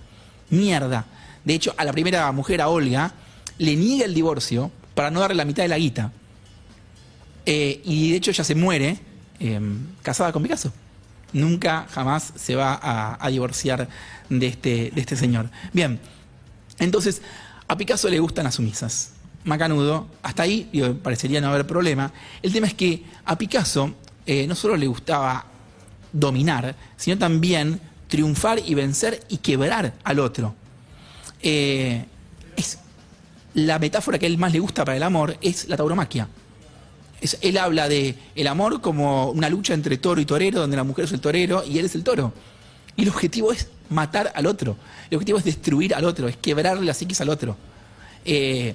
Mierda. 0.51 1.05
De 1.45 1.55
hecho, 1.55 1.75
a 1.77 1.85
la 1.85 1.93
primera 1.93 2.31
mujer, 2.33 2.61
a 2.63 2.69
Olga, 2.69 3.13
le 3.59 3.77
niega 3.77 4.05
el 4.05 4.15
divorcio 4.15 4.71
para 4.95 5.11
no 5.11 5.21
darle 5.21 5.37
la 5.37 5.45
mitad 5.45 5.63
de 5.63 5.69
la 5.69 5.79
guita. 5.79 6.13
Eh, 7.47 7.81
y 7.85 8.11
de 8.11 8.17
hecho 8.17 8.31
ella 8.31 8.45
se 8.45 8.55
muere 8.55 8.99
eh, 9.41 9.61
casada 10.03 10.33
con 10.33 10.43
Picasso. 10.43 10.73
Nunca, 11.33 11.87
jamás 11.91 12.33
se 12.37 12.55
va 12.55 12.79
a, 13.19 13.31
divorciar 13.31 13.89
de 14.29 14.47
este, 14.47 14.91
de 14.95 15.01
este 15.01 15.17
señor. 15.17 15.51
Bien, 15.73 15.99
entonces 16.79 17.23
a 17.69 17.77
Picasso 17.77 18.09
le 18.11 18.21
gustan 18.21 18.45
las 18.45 18.57
sumisas. 18.57 19.13
Macanudo, 19.45 20.07
hasta 20.23 20.45
ahí 20.45 20.71
parecería 21.03 21.41
no 21.41 21.49
haber 21.49 21.67
problema. 21.67 22.13
El 22.43 22.53
tema 22.53 22.67
es 22.67 22.75
que 22.75 23.03
a 23.25 23.37
Picasso 23.37 23.95
eh, 24.27 24.47
no 24.47 24.55
solo 24.55 24.77
le 24.77 24.87
gustaba 24.87 25.47
dominar, 26.13 26.77
sino 26.97 27.19
también 27.19 27.81
triunfar 28.09 28.61
y 28.65 28.75
vencer 28.75 29.25
y 29.29 29.39
quebrar 29.39 29.95
al 30.05 30.19
otro. 30.21 30.55
Eh, 31.43 32.05
es, 32.57 32.79
la 33.55 33.79
metáfora 33.79 34.19
que 34.19 34.27
a 34.27 34.29
él 34.29 34.39
más 34.39 34.53
le 34.53 34.59
gusta 34.61 34.85
para 34.85 34.97
el 34.97 35.03
amor 35.03 35.37
es 35.41 35.69
la 35.69 35.77
tauromaquia. 35.77 36.29
Es- 37.21 37.39
él 37.41 37.57
habla 37.59 37.89
de 37.89 38.17
el 38.35 38.47
amor 38.47 38.81
como 38.81 39.31
una 39.31 39.49
lucha 39.49 39.75
entre 39.75 39.97
toro 39.99 40.21
y 40.21 40.25
torero, 40.25 40.61
donde 40.61 40.77
la 40.77 40.85
mujer 40.85 41.05
es 41.05 41.13
el 41.13 41.21
torero 41.21 41.63
y 41.65 41.79
él 41.79 41.85
es 41.87 41.95
el 41.95 42.03
toro. 42.03 42.33
Y 42.97 43.03
el 43.03 43.09
objetivo 43.09 43.53
es 43.53 43.69
matar 43.91 44.33
al 44.35 44.47
otro. 44.47 44.77
El 45.11 45.17
objetivo 45.17 45.39
es 45.39 45.45
destruir 45.45 45.95
al 45.95 46.05
otro, 46.05 46.29
es 46.29 46.37
quebrarle 46.37 46.85
la 46.85 46.95
psiquis 46.95 47.21
al 47.21 47.29
otro. 47.29 47.57
Eh, 48.25 48.75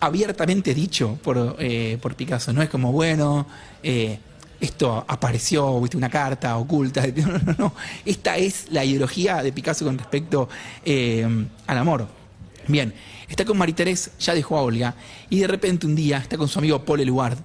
abiertamente 0.00 0.74
dicho 0.74 1.18
por, 1.22 1.56
eh, 1.58 1.98
por 2.00 2.14
Picasso. 2.14 2.52
No 2.52 2.62
es 2.62 2.68
como, 2.68 2.92
bueno, 2.92 3.46
eh, 3.82 4.18
esto 4.60 5.04
apareció, 5.08 5.80
viste, 5.80 5.96
una 5.96 6.10
carta 6.10 6.56
oculta. 6.56 7.02
No, 7.16 7.38
no, 7.38 7.54
no. 7.58 7.74
Esta 8.04 8.36
es 8.36 8.66
la 8.70 8.84
ideología 8.84 9.42
de 9.42 9.52
Picasso 9.52 9.84
con 9.84 9.98
respecto 9.98 10.48
eh, 10.84 11.26
al 11.66 11.78
amor. 11.78 12.06
Bien, 12.68 12.92
está 13.28 13.44
con 13.44 13.56
Marie-Thérèse, 13.58 14.10
ya 14.18 14.34
dejó 14.34 14.58
a 14.58 14.62
Olga, 14.62 14.94
y 15.30 15.38
de 15.40 15.46
repente 15.46 15.86
un 15.86 15.94
día 15.94 16.18
está 16.18 16.36
con 16.36 16.48
su 16.48 16.58
amigo 16.58 16.84
Paul 16.84 17.00
Eluard 17.00 17.38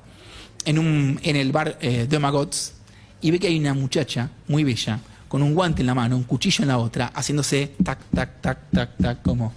en, 0.65 0.79
un, 0.79 1.19
en 1.23 1.35
el 1.35 1.51
bar 1.51 1.77
eh, 1.81 2.05
de 2.09 2.19
Magots 2.19 2.73
y 3.21 3.31
ve 3.31 3.39
que 3.39 3.47
hay 3.47 3.59
una 3.59 3.73
muchacha 3.73 4.29
muy 4.47 4.63
bella 4.63 4.99
con 5.27 5.41
un 5.43 5.53
guante 5.53 5.81
en 5.81 5.87
la 5.87 5.93
mano, 5.95 6.15
un 6.17 6.23
cuchillo 6.23 6.63
en 6.63 6.67
la 6.69 6.77
otra, 6.77 7.11
haciéndose 7.13 7.73
tac, 7.83 7.99
tac, 8.13 8.41
tac, 8.41 8.57
tac, 8.71 8.89
tac, 8.97 9.21
como. 9.21 9.53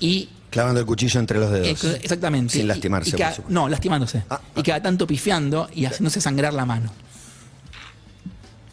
Y 0.00 0.28
Clavando 0.50 0.80
el 0.80 0.86
cuchillo 0.86 1.18
entre 1.20 1.38
los 1.38 1.50
dedos. 1.50 1.84
eh, 1.84 1.98
exactamente. 2.02 2.52
Sin 2.52 2.62
Y- 2.62 2.66
lastimarse, 2.66 3.10
y 3.10 3.12
cada- 3.18 3.34
supuesto. 3.34 3.52
no, 3.52 3.68
lastimándose. 3.68 4.22
Ah, 4.30 4.40
y 4.56 4.62
cada 4.62 4.80
tanto 4.82 5.06
pifiando 5.06 5.68
y 5.74 5.84
haciéndose 5.84 6.20
sangrar 6.20 6.54
la 6.54 6.64
mano. 6.64 6.90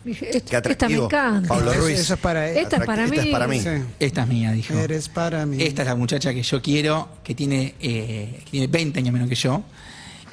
Dije, 0.03 0.25
"Est- 0.37 0.49
Qué 0.49 0.55
esta 0.57 0.69
me 0.69 0.73
atractivo. 0.73 1.05
encanta. 1.05 1.47
Pablo 1.49 1.73
Ruiz. 1.73 1.99
eso 1.99 2.13
es 2.15 2.19
para 2.19 2.49
él. 2.49 2.57
Esta 2.57 2.77
es 2.77 2.85
para 2.85 3.03
Esta 3.05 3.15
es 3.17 3.25
mí. 3.25 3.31
para 3.31 3.47
mí. 3.47 3.59
Sí. 3.59 3.69
Esta 3.99 4.21
es 4.23 4.27
mía, 4.27 4.51
dijo. 4.51 4.73
Eres 4.73 5.09
para 5.09 5.45
mí. 5.45 5.61
Esta 5.61 5.83
es 5.83 5.87
la 5.87 5.95
muchacha 5.95 6.33
que 6.33 6.41
yo 6.43 6.61
quiero, 6.61 7.09
que 7.23 7.35
tiene, 7.35 7.75
eh, 7.79 8.41
que 8.45 8.51
tiene 8.51 8.67
20 8.67 8.99
años 8.99 9.13
menos 9.13 9.29
que 9.29 9.35
yo 9.35 9.63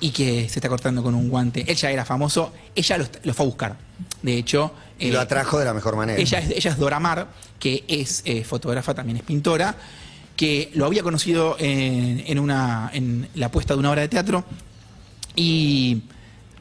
y 0.01 0.11
que 0.11 0.49
se 0.49 0.59
está 0.59 0.69
cortando 0.69 1.03
con 1.03 1.15
un 1.15 1.29
guante. 1.29 1.65
Él 1.69 1.77
ya 1.77 1.91
era 1.91 2.05
famoso, 2.05 2.53
ella 2.75 2.99
lo, 2.99 3.07
lo 3.25 3.35
fue 3.35 3.45
a 3.45 3.49
buscar. 3.49 3.77
De 4.23 4.37
hecho, 4.39 4.73
Y 4.99 5.09
eh, 5.09 5.13
lo 5.13 5.21
atrajo 5.21 5.59
de 5.59 5.65
la 5.65 5.75
mejor 5.75 5.97
manera. 5.97 6.19
ella 6.21 6.39
es, 6.39 6.51
ella 6.51 6.71
es 6.71 6.77
Dora 6.79 6.99
Maar, 7.01 7.29
que 7.59 7.85
es 7.89 8.23
eh, 8.25 8.45
fotógrafa, 8.45 8.95
también 8.95 9.19
es 9.19 9.23
pintora, 9.25 9.75
que 10.37 10.71
lo 10.75 10.87
había 10.87 11.03
conocido 11.03 11.57
en, 11.59 12.23
en 12.27 12.39
una, 12.39 12.91
en 12.95 13.29
la 13.35 13.51
puesta 13.51 13.75
de 13.75 13.81
una 13.81 13.91
obra 13.91 14.03
de 14.03 14.09
teatro 14.09 14.45
y 15.37 16.03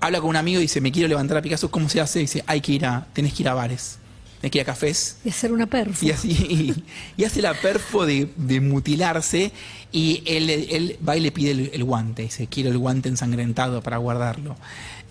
habla 0.08 0.20
con 0.20 0.30
un 0.30 0.36
amigo 0.36 0.60
y 0.60 0.64
dice, 0.64 0.82
me 0.82 0.92
quiero 0.92 1.08
levantar 1.08 1.38
a 1.38 1.42
Picasso, 1.42 1.70
¿cómo 1.70 1.90
se 1.90 2.02
hace? 2.02 2.20
dice, 2.20 2.44
hay 2.48 2.62
que 2.62 2.74
ir 2.74 2.86
a, 2.86 3.08
tenés 3.14 3.34
que 3.34 3.44
ir 3.44 3.50
a 3.50 3.54
bares, 3.54 4.00
tenés 4.42 4.52
que 4.52 4.58
ir 4.58 4.62
a 4.64 4.66
cafés. 4.66 5.18
Y 5.24 5.30
hacer 5.30 5.52
una 5.52 5.68
perfo. 5.68 6.06
Y, 6.06 6.12
así, 6.12 6.30
y, 6.32 6.84
y 7.22 7.26
hace 7.26 7.42
la 7.42 7.54
perfo 7.54 8.06
de, 8.06 8.30
de 8.36 8.62
mutilarse 8.62 9.52
y 9.92 10.24
él, 10.26 10.50
él 10.50 10.98
va 11.08 11.16
y 11.18 11.20
le 11.22 11.32
pide 11.32 11.52
el, 11.52 11.72
el 11.74 11.84
guante. 11.84 12.24
Dice, 12.24 12.48
quiero 12.48 12.70
el 12.70 12.78
guante 12.78 13.10
ensangrentado 13.10 13.82
para 13.82 13.98
guardarlo. 13.98 14.56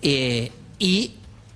Eh, 0.01 0.51
y 0.79 1.13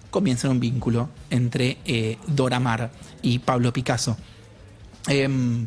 comienza 0.10 0.50
un 0.50 0.60
vínculo 0.60 1.10
entre 1.30 1.78
eh, 1.86 2.18
Dora 2.28 2.60
Maar 2.60 2.92
y 3.22 3.40
Pablo 3.40 3.72
Picasso. 3.74 4.18
Em, 5.08 5.66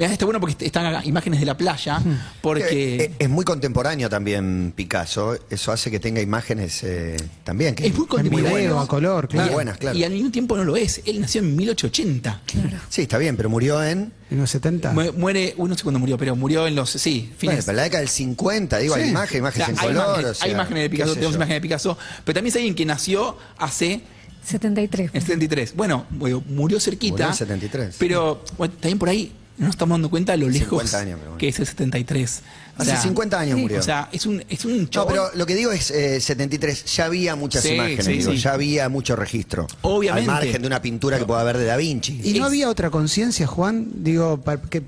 mirá, 0.00 0.12
está 0.12 0.24
bueno 0.24 0.40
porque 0.40 0.64
están 0.64 1.04
imágenes 1.06 1.40
de 1.40 1.46
la 1.46 1.56
playa, 1.56 2.00
porque... 2.40 2.96
Eh, 2.96 3.02
eh, 3.04 3.14
es 3.18 3.28
muy 3.28 3.44
contemporáneo 3.44 4.08
también 4.08 4.72
Picasso. 4.74 5.38
Eso 5.50 5.72
hace 5.72 5.90
que 5.90 6.00
tenga 6.00 6.20
imágenes 6.20 6.82
eh, 6.84 7.16
también. 7.44 7.74
que- 7.74 7.86
es 7.86 7.92
muy 7.94 8.02
En 8.04 8.08
contemporáneo. 8.08 8.80
a 8.80 8.86
color, 8.88 9.24
Muy 9.24 9.32
claro. 9.32 9.52
buenas, 9.52 9.76
claro. 9.78 9.98
Y 9.98 10.04
al 10.04 10.12
mismo 10.12 10.30
tiempo 10.30 10.56
no 10.56 10.64
lo 10.64 10.76
es. 10.76 11.02
Él 11.04 11.20
nació 11.20 11.40
en 11.42 11.54
1880. 11.56 12.40
Sí, 12.88 13.02
está 13.02 13.18
bien, 13.18 13.36
pero 13.36 13.50
murió 13.50 13.82
en. 13.84 14.12
En 14.30 14.38
los 14.38 14.50
70. 14.50 14.92
Mu- 14.92 15.12
Muere, 15.12 15.54
uy, 15.56 15.68
no 15.68 15.76
sé 15.76 15.82
cuándo 15.82 15.98
murió, 15.98 16.16
pero 16.16 16.34
murió 16.36 16.66
en 16.66 16.74
los, 16.76 16.90
sí, 16.90 17.20
Bueno, 17.26 17.38
fines. 17.38 17.64
pero 17.66 17.70
en 17.72 17.76
la 17.76 17.82
década 17.82 18.00
del 18.00 18.08
50, 18.08 18.78
digo, 18.78 18.94
hay 18.94 19.08
imágenes, 19.10 19.34
O 19.34 19.38
imágenes 19.38 19.66
sea, 19.66 19.74
en 19.74 19.80
hay, 19.80 19.86
color. 19.88 20.04
imágenes, 20.06 20.30
o 20.30 20.34
sea, 20.34 20.46
hay 20.46 20.52
imágenes 20.52 20.82
de 20.84 20.90
Picasso, 20.90 21.12
tenemos 21.14 21.32
yo. 21.32 21.36
imágenes 21.36 21.56
de 21.56 21.60
Picasso, 21.60 21.98
pero 22.24 22.34
también 22.34 22.52
es 22.52 22.56
alguien 22.56 22.74
que 22.74 22.86
nació 22.86 23.36
hace 23.58 24.00
73. 24.44 25.10
el 25.12 25.20
73. 25.20 25.74
Bueno, 25.76 26.06
bueno, 26.10 26.42
murió 26.48 26.80
cerquita. 26.80 27.12
Murió 27.14 27.26
en 27.28 27.34
73. 27.34 27.96
Pero 27.98 28.42
bueno, 28.56 28.72
también 28.80 28.98
por 28.98 29.08
ahí 29.08 29.32
no 29.60 29.66
nos 29.66 29.74
estamos 29.74 29.94
dando 29.94 30.10
cuenta 30.10 30.32
de 30.32 30.38
lo 30.38 30.46
50 30.46 30.64
lejos 30.74 30.94
años, 30.94 31.20
bueno. 31.20 31.38
que 31.38 31.48
es 31.48 31.58
el 31.60 31.66
73. 31.66 32.42
O 32.78 32.82
Hace 32.82 32.90
sea, 32.92 33.02
50 33.02 33.38
años 33.38 33.56
sí. 33.56 33.60
murió. 33.60 33.78
O 33.78 33.82
sea, 33.82 34.08
es 34.10 34.24
un, 34.26 34.42
es 34.48 34.64
un 34.64 34.88
no, 34.92 35.06
pero 35.06 35.30
lo 35.34 35.44
que 35.46 35.54
digo 35.54 35.70
es 35.70 35.90
eh, 35.90 36.20
73. 36.20 36.84
Ya 36.96 37.04
había 37.04 37.36
muchas 37.36 37.62
Sí, 37.62 37.74
imágenes, 37.74 38.04
sí, 38.06 38.12
digo, 38.14 38.32
sí. 38.32 38.38
ya 38.38 38.54
había 38.54 38.88
mucho 38.88 39.14
registro. 39.16 39.66
Obviamente. 39.82 40.30
Al 40.30 40.36
margen 40.36 40.62
de 40.62 40.66
una 40.66 40.80
pintura 40.82 41.18
que 41.18 41.26
pueda 41.26 41.42
haber 41.42 41.58
de 41.58 41.66
Da 41.66 41.76
Vinci. 41.76 42.20
¿Y 42.24 42.32
no 42.38 42.46
Es- 42.46 42.50
había 42.50 42.68
otra 42.70 42.90
conciencia, 42.90 43.46
Juan? 43.46 43.88
Digo, 44.02 44.42
que 44.70 44.82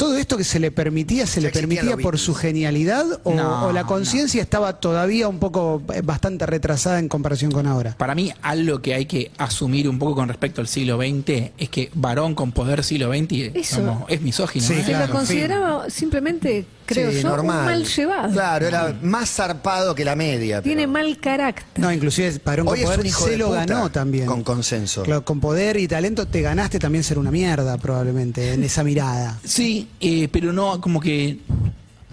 todo 0.00 0.16
esto 0.16 0.38
que 0.38 0.44
se 0.44 0.58
le 0.58 0.70
permitía, 0.70 1.26
¿se 1.26 1.42
Ya 1.42 1.48
le 1.48 1.52
permitía 1.52 1.96
por 1.98 2.18
su 2.18 2.34
genialidad? 2.34 3.04
¿O, 3.22 3.34
No, 3.34 3.66
o 3.66 3.72
la 3.72 3.84
conciencia 3.84 4.40
estaba 4.40 4.80
todavía 4.80 5.28
un 5.28 5.38
poco 5.38 5.82
eh, 5.94 6.00
bastante 6.02 6.46
retrasada 6.46 6.98
en 6.98 7.06
comparación 7.08 7.50
con 7.52 7.66
ahora? 7.66 7.94
Para 7.98 8.14
mí, 8.14 8.32
algo 8.40 8.80
que 8.80 8.94
hay 8.94 9.04
que 9.04 9.30
asumir 9.36 9.90
un 9.90 9.98
poco 9.98 10.14
con 10.14 10.28
respecto 10.28 10.62
al 10.62 10.68
siglo 10.68 10.96
XX 10.96 11.50
es 11.58 11.68
que 11.68 11.90
varón 11.92 12.34
con 12.34 12.50
poder 12.52 12.82
siglo 12.82 13.12
XX 13.12 13.54
Eso. 13.54 13.82
vamos, 13.84 14.04
es 14.08 14.22
misógino. 14.22 14.64
Sí. 14.66 14.82
Se 14.82 14.92
lo 14.96 15.10
consideraba 15.10 15.90
simplemente, 15.90 16.64
creo 16.86 17.10
Sí, 17.10 17.20
yo, 17.20 17.28
normal. 17.28 17.58
un 17.58 17.64
mal 17.66 17.84
llevado. 17.84 18.32
Claro, 18.32 18.66
era 18.66 18.96
más 19.02 19.28
zarpado 19.30 19.94
que 19.94 20.06
la 20.06 20.16
media. 20.16 20.62
Tiene 20.62 20.82
pero- 20.88 20.92
mal 20.92 21.18
carácter. 21.18 21.78
No, 21.84 21.92
inclusive 21.92 22.38
Parón 22.40 22.64
con 22.64 22.78
Hoy 22.78 22.84
poder 22.84 23.04
hijo 23.04 23.26
se 23.26 23.36
lo 23.36 23.50
ganó 23.50 23.90
también. 23.90 24.24
con 24.24 24.42
consenso. 24.44 25.02
Claro, 25.02 25.26
con 25.26 25.40
poder 25.40 25.76
y 25.76 25.86
talento 25.86 26.26
te 26.26 26.40
ganaste 26.40 26.78
también 26.78 27.04
ser 27.04 27.18
una 27.18 27.30
mierda, 27.30 27.76
probablemente, 27.76 28.54
en 28.54 28.64
esa 28.64 28.82
mirada. 28.82 29.38
Sí, 29.44 29.88
eh, 30.00 30.28
pero 30.30 30.52
no, 30.52 30.80
como 30.80 31.00
que 31.00 31.38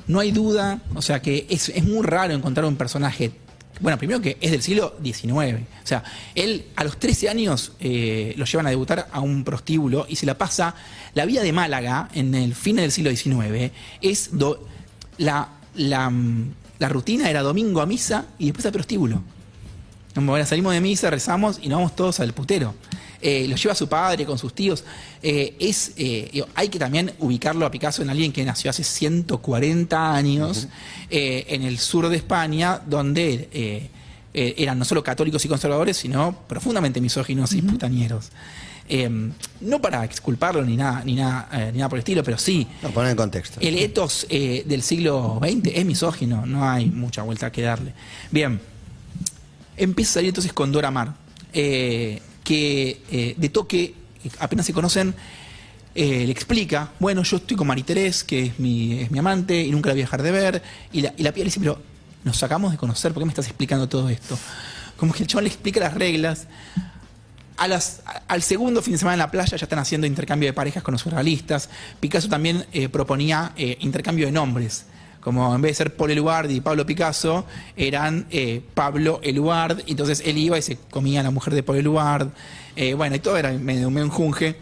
no 0.08 0.20
hay 0.20 0.32
duda, 0.32 0.80
o 0.96 1.02
sea 1.02 1.22
que 1.22 1.46
es, 1.50 1.70
es 1.70 1.84
muy 1.84 2.04
raro 2.06 2.34
encontrar 2.34 2.66
un 2.66 2.76
personaje, 2.78 3.32
bueno, 3.82 3.98
primero 3.98 4.22
que 4.22 4.38
es 4.42 4.52
del 4.52 4.62
siglo 4.62 4.96
XIX, 5.04 5.32
o 5.84 5.86
sea, 5.88 6.04
él 6.34 6.66
a 6.76 6.84
los 6.84 6.98
13 6.98 7.30
años 7.30 7.74
eh, 7.80 8.34
lo 8.38 8.46
llevan 8.46 8.68
a 8.68 8.70
debutar 8.70 9.08
a 9.12 9.20
un 9.20 9.44
prostíbulo 9.44 10.06
y 10.10 10.16
se 10.16 10.26
la 10.26 10.38
pasa, 10.38 10.74
la 11.14 11.26
vida 11.26 11.42
de 11.44 11.52
Málaga 11.54 12.10
en 12.14 12.34
el 12.36 12.56
fin 12.56 12.78
del 12.78 12.92
siglo 12.92 13.12
XIX 13.12 13.72
es, 14.02 14.30
do- 14.38 14.66
la, 15.18 15.50
la, 15.76 16.10
mm, 16.10 16.54
la 16.80 16.90
rutina 16.90 17.30
era 17.30 17.42
domingo 17.42 17.82
a 17.82 17.86
misa 17.86 18.26
y 18.40 18.46
después 18.46 18.66
a 18.66 18.72
prostíbulo. 18.72 19.22
Bueno, 20.16 20.46
salimos 20.48 20.74
de 20.74 20.82
misa, 20.82 21.12
rezamos 21.12 21.60
y 21.62 21.70
nos 21.70 21.78
vamos 21.78 21.96
todos 21.96 22.20
al 22.20 22.34
putero. 22.34 22.74
Eh, 23.22 23.48
lo 23.48 23.56
lleva 23.56 23.76
su 23.76 23.88
padre 23.88 24.26
con 24.26 24.38
sus 24.38 24.54
tíos. 24.54 24.84
Eh, 25.22 25.56
es, 25.60 25.92
eh, 25.98 26.30
digo, 26.32 26.48
hay 26.56 26.70
que 26.70 26.80
también 26.80 27.14
ubicarlo 27.20 27.66
a 27.66 27.72
Picasso 27.72 28.02
en 28.02 28.10
alguien 28.10 28.32
que 28.32 28.44
nació 28.46 28.70
hace 28.70 28.84
140 28.84 30.14
años 30.14 30.68
en 31.10 31.64
el 31.64 31.80
sur 31.80 32.10
de 32.10 32.18
España, 32.18 32.82
donde 32.86 33.90
eran 34.34 34.78
no 34.78 34.86
solo 34.86 35.04
católicos 35.04 35.44
y 35.46 35.48
conservadores, 35.48 35.98
sino 35.98 36.36
profundamente 36.48 37.02
misóginos 37.02 37.54
y 37.54 37.62
putañeros. 37.62 38.32
Eh, 38.90 39.10
no 39.62 39.82
para 39.82 40.06
exculparlo 40.06 40.64
ni 40.64 40.78
nada, 40.78 41.04
ni 41.04 41.16
nada, 41.16 41.50
eh, 41.52 41.72
ni 41.74 41.80
nada 41.80 41.90
por 41.90 41.98
el 41.98 42.02
estilo, 42.02 42.24
pero 42.24 42.38
sí. 42.38 42.66
No, 42.82 42.90
poner 42.92 43.12
en 43.12 43.18
contexto. 43.18 43.60
El 43.60 43.76
etos 43.76 44.26
eh, 44.30 44.64
del 44.66 44.82
siglo 44.82 45.40
XX 45.42 45.72
es 45.74 45.86
misógino, 45.86 46.46
no 46.46 46.70
hay 46.70 46.86
mucha 46.86 47.24
vuelta 47.24 47.52
que 47.52 47.64
darle. 47.64 47.94
Bien, 48.32 48.60
empieza 49.76 50.12
a 50.12 50.14
salir 50.16 50.30
entonces 50.30 50.54
con 50.54 50.72
Dora 50.72 50.92
Maar, 50.92 51.16
que 52.48 53.02
eh, 53.12 53.34
de 53.36 53.50
toque, 53.50 53.94
apenas 54.40 54.66
se 54.66 54.72
conocen, 54.72 55.14
eh, 55.94 56.24
le 56.26 56.32
explica, 56.32 56.92
bueno, 56.98 57.24
yo 57.24 57.38
estoy 57.38 57.58
con 57.58 57.68
Marie-Thérèse, 57.68 58.24
que 58.26 58.44
es 58.46 58.60
mi, 58.60 58.94
es 59.02 59.12
mi 59.12 59.20
amante, 59.20 59.62
y 59.62 59.70
nunca 59.72 59.90
la 59.90 59.96
voy 59.96 60.02
a 60.02 60.06
dejar 60.06 60.22
de 60.24 60.32
ver, 60.32 60.62
y 60.94 61.02
la, 61.02 61.14
y 61.18 61.24
la 61.24 61.34
piba 61.34 61.44
le 61.44 61.50
dice, 61.50 61.60
pero 61.60 61.78
nos 62.24 62.42
acabamos 62.44 62.72
de 62.72 62.78
conocer, 62.78 63.12
¿por 63.12 63.20
qué 63.22 63.26
me 63.26 63.32
estás 63.32 63.48
explicando 63.48 63.90
todo 63.90 64.08
esto? 64.08 64.40
Como 64.96 65.12
que 65.12 65.24
el 65.24 65.28
chaval 65.28 65.44
le 65.44 65.50
explica 65.50 65.82
las 65.82 65.94
reglas, 65.94 66.48
a 67.58 67.68
las- 67.68 68.02
al 68.30 68.42
segundo 68.44 68.82
fin 68.82 68.94
de 68.94 69.00
semana 69.00 69.16
en 69.16 69.20
la 69.20 69.32
playa 69.32 69.58
ya 69.58 69.66
están 69.66 69.80
haciendo 69.80 70.08
intercambio 70.08 70.48
de 70.48 70.54
parejas 70.54 70.84
con 70.84 70.94
los 70.94 71.02
surrealistas. 71.02 71.70
Picasso 72.00 72.30
también 72.30 72.66
eh, 72.72 72.88
proponía 72.88 73.52
intercambio 73.80 74.26
de 74.28 74.32
nombres. 74.32 74.86
Como 75.28 75.54
en 75.54 75.62
vez 75.62 75.72
de 75.72 75.76
ser 75.76 75.94
Paul 75.94 76.12
Eluard 76.12 76.50
y 76.52 76.62
Pablo 76.62 76.86
Picasso, 76.86 77.46
eran 77.76 78.28
eh, 78.32 78.62
Pablo 78.74 79.20
Eluard. 79.22 79.84
Entonces 79.86 80.24
él 80.24 80.38
iba 80.38 80.58
y 80.58 80.62
se 80.62 80.78
comía 80.78 81.20
a 81.20 81.24
la 81.24 81.32
mujer 81.32 81.54
de 81.54 81.64
Paul 81.64 81.80
Eluard. 81.80 82.30
Eh, 82.78 82.94
bueno, 82.94 83.18
y 83.18 83.20
todo 83.20 83.36
era 83.36 83.52
medio 83.52 83.90
un 83.90 83.94
menjunje. 83.94 84.56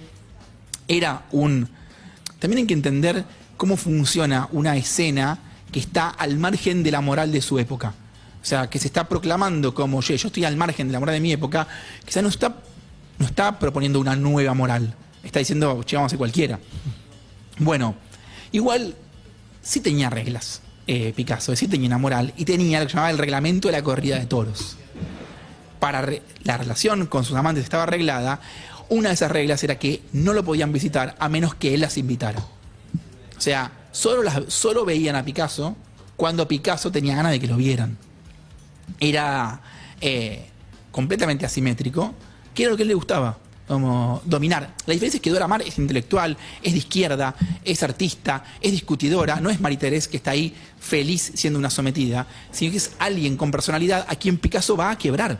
Era 0.88 1.22
un. 1.32 1.70
También 2.40 2.62
hay 2.62 2.66
que 2.66 2.74
entender 2.74 3.26
cómo 3.58 3.78
funciona 3.78 4.50
una 4.54 4.76
escena 4.76 5.38
que 5.72 5.80
está 5.80 6.10
al 6.10 6.40
margen 6.40 6.82
de 6.82 6.90
la 6.90 7.02
moral 7.02 7.32
de 7.32 7.44
su 7.44 7.60
época. 7.60 7.94
O 8.42 8.46
sea, 8.46 8.68
que 8.68 8.80
se 8.80 8.88
está 8.88 9.08
proclamando 9.08 9.72
como, 9.72 10.00
"Oye, 10.00 10.18
yo 10.18 10.30
estoy 10.30 10.46
al 10.46 10.58
margen 10.58 10.88
de 10.88 10.94
la 10.94 11.00
moral 11.00 11.14
de 11.14 11.22
mi 11.22 11.32
época, 11.32 11.68
quizá 12.04 12.24
no 12.24 12.30
está, 12.30 12.56
no 13.20 13.28
está 13.28 13.60
proponiendo 13.60 14.00
una 14.00 14.16
nueva 14.16 14.56
moral. 14.56 14.96
Está 15.24 15.38
diciendo, 15.38 15.84
che, 15.84 15.96
vamos 15.96 16.08
a 16.08 16.08
hacer 16.08 16.18
cualquiera. 16.18 16.60
Bueno, 17.60 17.94
igual 18.52 18.96
sí 19.66 19.80
tenía 19.82 20.10
reglas, 20.12 20.62
eh, 20.86 21.12
Picasso, 21.16 21.56
sí 21.56 21.68
tenía 21.68 21.88
una 21.88 21.98
moral 21.98 22.32
y 22.38 22.46
tenía 22.46 22.80
lo 22.80 22.86
que 22.86 22.94
llamaba 22.94 23.10
el 23.10 23.18
reglamento 23.18 23.68
de 23.68 23.72
la 23.72 23.84
corrida 23.84 24.20
de 24.20 24.28
toros. 24.28 24.78
Para 25.80 26.02
re- 26.04 26.22
la 26.44 26.58
relación 26.58 27.08
con 27.08 27.26
sus 27.26 27.36
amantes 27.36 27.64
estaba 27.64 27.84
arreglada, 27.84 28.40
una 28.90 29.10
de 29.10 29.16
esas 29.16 29.32
reglas 29.32 29.64
era 29.64 29.80
que 29.80 30.04
no 30.14 30.34
lo 30.34 30.46
podían 30.46 30.72
visitar 30.72 31.16
a 31.18 31.28
menos 31.28 31.56
que 31.56 31.74
él 31.74 31.82
las 31.82 31.98
invitara. 31.98 32.40
O 32.40 33.42
sea, 33.42 33.72
solo, 33.92 34.22
las, 34.22 34.42
solo 34.48 34.86
veían 34.86 35.16
a 35.16 35.26
Picasso 35.26 35.76
cuando 36.16 36.48
Picasso 36.48 36.92
tenía 36.92 37.16
ganas 37.16 37.32
de 37.32 37.40
que 37.40 37.48
lo 37.48 37.58
vieran. 37.58 37.98
Era 39.00 39.60
eh, 40.02 40.46
completamente 40.92 41.46
asimétrico, 41.46 42.14
que 42.54 42.64
era 42.64 42.72
lo 42.72 42.78
que 42.78 42.84
él 42.84 42.90
le 42.90 42.94
gustaba, 42.94 43.40
como 43.68 44.22
dominar. 44.26 44.74
La 44.86 44.94
diferencia 44.94 45.18
es 45.18 45.22
que 45.22 45.30
Dora 45.32 45.48
Maar 45.48 45.62
es 45.62 45.78
intelectual, 45.78 46.38
es 46.62 46.74
de 46.74 46.80
izquierda, 46.80 47.36
es 47.64 47.82
artista, 47.84 48.44
es 48.62 48.72
discutidora, 48.72 49.40
no 49.42 49.50
es 49.50 49.60
María 49.60 49.80
Teresa 49.80 50.10
que 50.10 50.18
está 50.18 50.32
ahí 50.32 50.54
feliz 50.80 51.32
siendo 51.36 51.58
una 51.58 51.70
sometida, 51.70 52.28
sino 52.52 52.72
que 52.72 52.78
es 52.78 52.92
alguien 53.00 53.38
con 53.38 53.52
personalidad 53.52 54.06
a 54.08 54.16
quien 54.16 54.38
Picasso 54.38 54.78
va 54.78 54.92
a 54.92 54.98
quebrar. 54.98 55.40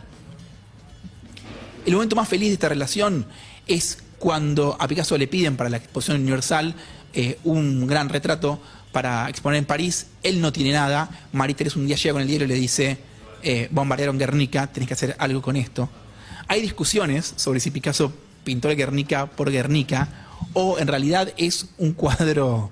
El 1.84 1.94
momento 1.94 2.16
más 2.16 2.28
feliz 2.28 2.48
de 2.48 2.54
esta 2.54 2.68
relación 2.68 3.26
es 3.66 4.02
cuando 4.18 4.76
a 4.80 4.88
Picasso 4.88 5.16
le 5.16 5.28
piden 5.28 5.56
para 5.56 5.70
la 5.70 5.76
exposición 5.76 6.20
universal 6.20 6.74
eh, 7.14 7.38
un 7.44 7.86
gran 7.86 8.08
retrato 8.08 8.60
para 8.90 9.28
exponer 9.28 9.58
en 9.58 9.66
París. 9.66 10.08
Él 10.22 10.40
no 10.40 10.52
tiene 10.52 10.72
nada. 10.72 11.28
Marie 11.32 11.54
Teresa 11.54 11.78
un 11.78 11.86
día 11.86 11.96
llega 11.96 12.14
con 12.14 12.22
el 12.22 12.28
diario 12.28 12.46
y 12.46 12.48
le 12.48 12.54
dice: 12.54 12.98
eh, 13.42 13.68
Bombardearon 13.70 14.18
Guernica, 14.18 14.66
tenés 14.66 14.88
que 14.88 14.94
hacer 14.94 15.14
algo 15.18 15.40
con 15.40 15.54
esto. 15.54 15.88
Hay 16.48 16.60
discusiones 16.62 17.34
sobre 17.36 17.60
si 17.60 17.70
Picasso 17.70 18.12
pintó 18.44 18.70
el 18.70 18.76
Guernica 18.76 19.26
por 19.26 19.50
Guernica 19.50 20.08
o 20.52 20.78
en 20.78 20.86
realidad 20.86 21.32
es 21.36 21.66
un 21.78 21.92
cuadro 21.92 22.70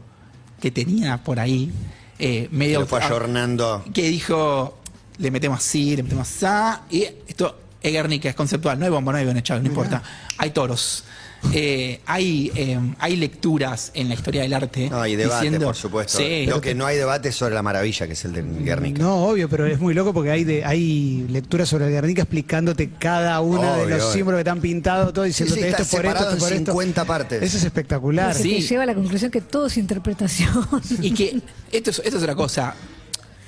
que 0.61 0.71
tenía 0.71 1.19
por 1.19 1.41
ahí. 1.41 1.73
eh, 2.19 2.49
medio 2.53 2.81
Lo 2.81 2.87
fue 2.87 3.03
ayornando. 3.03 3.85
que 3.93 4.09
dijo, 4.09 4.79
le 5.19 5.31
metemos 5.31 5.59
así, 5.59 5.97
le 5.97 6.03
metemos 6.05 6.29
así, 6.29 6.97
y 6.97 7.03
esto 7.27 7.59
es 7.83 7.93
Guernica, 7.93 8.29
es 8.29 8.35
conceptual, 8.35 8.79
no 8.79 8.85
hay 8.85 8.91
bomba, 8.91 9.13
no 9.13 9.19
hay 9.19 9.27
Benechado, 9.27 9.61
no 9.61 9.67
importa. 9.67 10.03
Hay 10.39 10.51
toros. 10.51 11.05
Eh, 11.53 12.01
hay, 12.07 12.51
eh, 12.57 12.79
hay 12.99 13.17
lecturas 13.17 13.91
en 13.95 14.09
la 14.09 14.15
historia 14.15 14.43
del 14.43 14.53
arte. 14.55 14.89
No, 14.91 15.01
hay 15.01 15.15
debate, 15.15 15.45
diciendo- 15.45 15.67
por 15.67 15.77
supuesto. 15.77 16.19
Sí, 16.19 16.47
Lo 16.47 16.61
que 16.61 16.75
no 16.75 16.85
hay 16.87 16.97
debate 16.97 17.29
es 17.29 17.37
sobre 17.37 17.55
la 17.55 17.63
maravilla 17.63 18.07
que 18.07 18.15
es 18.15 18.25
el 18.25 18.33
de 18.33 18.43
Guernica. 18.43 19.01
No, 19.03 19.27
obvio, 19.27 19.49
pero 19.49 19.67
es 19.67 19.79
muy 19.79 19.95
loco 19.95 20.13
porque 20.13 20.31
hay 20.31 20.43
de, 20.45 20.65
hay 20.65 21.27
lecturas 21.29 21.69
sobre 21.69 21.87
el 21.87 21.93
Guernica 21.93 22.23
explicándote 22.23 22.91
cada 22.99 23.41
una 23.41 23.77
de 23.77 23.87
los 23.87 24.03
obvio. 24.03 24.13
símbolos 24.13 24.39
que 24.39 24.41
están 24.43 24.61
pintados, 24.61 25.13
todo 25.13 25.25
diciéndote 25.25 25.61
Sí, 25.61 25.65
sí, 25.65 25.71
está 25.71 25.83
esto 25.83 25.97
por 25.97 26.07
esto, 26.07 26.39
por 26.39 26.53
en 26.53 26.59
esto. 26.59 26.73
50 26.73 27.05
partes. 27.05 27.43
Eso 27.43 27.57
es 27.59 27.65
espectacular. 27.65 28.35
Sí. 28.35 28.55
te 28.57 28.61
lleva 28.63 28.83
a 28.83 28.87
la 28.87 28.95
conclusión 28.95 29.31
que 29.31 29.41
todo 29.41 29.67
es 29.67 29.77
interpretación. 29.77 30.51
Y 31.01 31.13
que 31.13 31.41
esto 31.71 31.91
es, 31.91 31.99
esto 32.05 32.17
es 32.17 32.23
otra 32.23 32.35
cosa. 32.35 32.75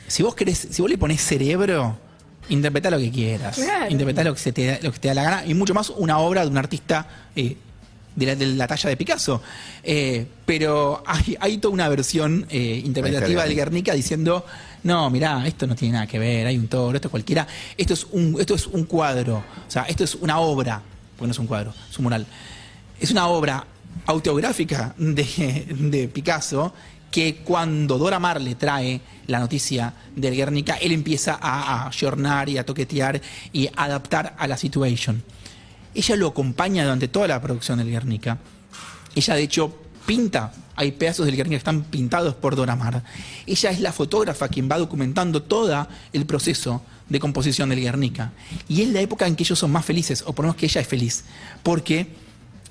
Si 0.06 0.22
vos 0.22 0.34
querés, 0.36 0.68
si 0.70 0.80
vos 0.82 0.88
le 0.90 0.98
ponés 0.98 1.20
cerebro, 1.20 1.98
interpretá 2.50 2.90
lo 2.90 2.98
que 2.98 3.10
quieras. 3.10 3.56
Claro. 3.56 3.90
Interpretá 3.90 4.22
lo 4.22 4.32
que, 4.34 4.40
se 4.40 4.52
te, 4.52 4.66
da- 4.66 4.78
lo 4.82 4.92
que 4.92 4.98
te 5.00 5.08
da 5.08 5.14
la 5.14 5.22
gana. 5.24 5.46
Y 5.46 5.54
mucho 5.54 5.74
más 5.74 5.90
una 5.90 6.18
obra 6.18 6.42
de 6.42 6.48
un 6.50 6.58
artista 6.58 7.08
eh, 7.34 7.56
de, 8.16 8.26
la, 8.26 8.34
de 8.34 8.46
la 8.46 8.66
talla 8.66 8.90
de 8.90 8.96
Picasso. 8.96 9.40
Eh, 9.82 10.26
pero 10.44 11.02
hay, 11.06 11.36
hay 11.38 11.58
toda 11.58 11.72
una 11.72 11.88
versión 11.88 12.46
eh, 12.50 12.82
interpretativa 12.84 13.44
del 13.44 13.54
Guernica 13.54 13.94
diciendo, 13.94 14.44
no, 14.82 15.08
mirá, 15.10 15.46
esto 15.46 15.66
no 15.66 15.76
tiene 15.76 15.94
nada 15.94 16.06
que 16.06 16.18
ver, 16.18 16.46
hay 16.46 16.56
un 16.56 16.66
toro, 16.66 16.96
esto 16.96 17.08
es 17.08 17.10
cualquiera. 17.10 17.46
Esto 17.76 17.94
es 17.94 18.06
un, 18.10 18.36
esto 18.40 18.54
es 18.54 18.66
un 18.66 18.84
cuadro. 18.84 19.36
O 19.36 19.70
sea, 19.70 19.82
esto 19.84 20.02
es 20.02 20.14
una 20.16 20.38
obra, 20.38 20.82
porque 21.16 21.28
no 21.28 21.32
es 21.32 21.38
un 21.38 21.46
cuadro, 21.46 21.72
es 21.88 21.98
un 21.98 22.04
mural. 22.04 22.26
Es 22.98 23.10
una 23.10 23.28
obra 23.28 23.64
autobiográfica 24.06 24.94
de, 24.96 25.66
de 25.78 26.08
Picasso 26.08 26.72
que 27.10 27.36
cuando 27.36 27.98
Dora 27.98 28.18
Maar 28.18 28.40
le 28.40 28.56
trae 28.56 29.00
la 29.26 29.38
noticia 29.38 29.92
del 30.14 30.34
Guernica, 30.34 30.76
él 30.76 30.92
empieza 30.92 31.38
a, 31.40 31.84
a 31.84 31.88
ayornar 31.88 32.48
y 32.48 32.58
a 32.58 32.66
toquetear 32.66 33.20
y 33.52 33.68
adaptar 33.74 34.34
a 34.38 34.46
la 34.46 34.56
situación. 34.56 35.22
Ella 35.96 36.14
lo 36.16 36.28
acompaña 36.28 36.84
durante 36.84 37.08
toda 37.08 37.26
la 37.26 37.40
producción 37.40 37.78
del 37.78 37.90
Guernica. 37.90 38.38
Ella, 39.14 39.34
de 39.34 39.42
hecho, 39.42 39.74
pinta. 40.04 40.52
Hay 40.76 40.92
pedazos 40.92 41.24
del 41.24 41.36
Guernica 41.36 41.54
que 41.54 41.58
están 41.58 41.84
pintados 41.84 42.34
por 42.34 42.54
Dora 42.54 42.76
Maar. 42.76 43.02
Ella 43.46 43.70
es 43.70 43.80
la 43.80 43.92
fotógrafa 43.92 44.48
quien 44.48 44.68
va 44.70 44.76
documentando 44.76 45.42
todo 45.42 45.88
el 46.12 46.26
proceso 46.26 46.82
de 47.08 47.18
composición 47.18 47.70
del 47.70 47.80
Guernica. 47.80 48.32
Y 48.68 48.82
es 48.82 48.88
la 48.90 49.00
época 49.00 49.26
en 49.26 49.36
que 49.36 49.44
ellos 49.44 49.58
son 49.58 49.72
más 49.72 49.86
felices, 49.86 50.22
o 50.26 50.34
por 50.34 50.44
lo 50.44 50.48
menos 50.48 50.60
que 50.60 50.66
ella 50.66 50.82
es 50.82 50.86
feliz, 50.86 51.24
porque 51.62 52.08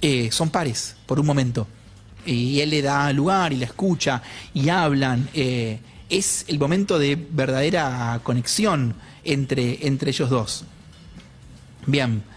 eh, 0.01 0.29
son 0.31 0.51
pares 0.51 0.95
por 1.07 1.19
un 1.19 1.25
momento. 1.25 1.67
Y 2.27 2.59
él 2.59 2.69
le 2.69 2.83
da 2.83 3.11
lugar 3.11 3.53
y 3.53 3.57
la 3.57 3.65
escucha 3.65 4.21
y 4.53 4.69
hablan. 4.69 5.29
eh, 5.33 5.79
es 6.07 6.45
el 6.47 6.59
momento 6.59 6.99
de 6.99 7.15
verdadera 7.15 8.19
conexión 8.21 8.93
entre, 9.23 9.88
entre 9.88 10.11
ellos 10.11 10.29
dos. 10.29 10.63
Bien. 11.88 12.35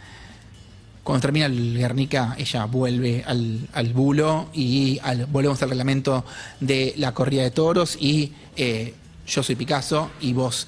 Cuando 1.09 1.23
termina 1.23 1.47
el 1.47 1.79
Guernica, 1.79 2.35
ella 2.37 2.67
vuelve 2.67 3.25
al, 3.27 3.67
al 3.73 3.95
bulo 3.95 4.51
y 4.53 4.99
al- 5.03 5.25
volvemos 5.25 5.63
al 5.63 5.71
reglamento 5.71 6.23
de 6.61 6.93
la 6.99 7.15
corrida 7.15 7.45
de 7.45 7.51
toros 7.51 7.97
y 7.99 8.35
eh, 8.55 8.93
yo 9.27 9.43
soy 9.43 9.57
Picasso 9.57 10.11
y 10.21 10.35
vos. 10.35 10.67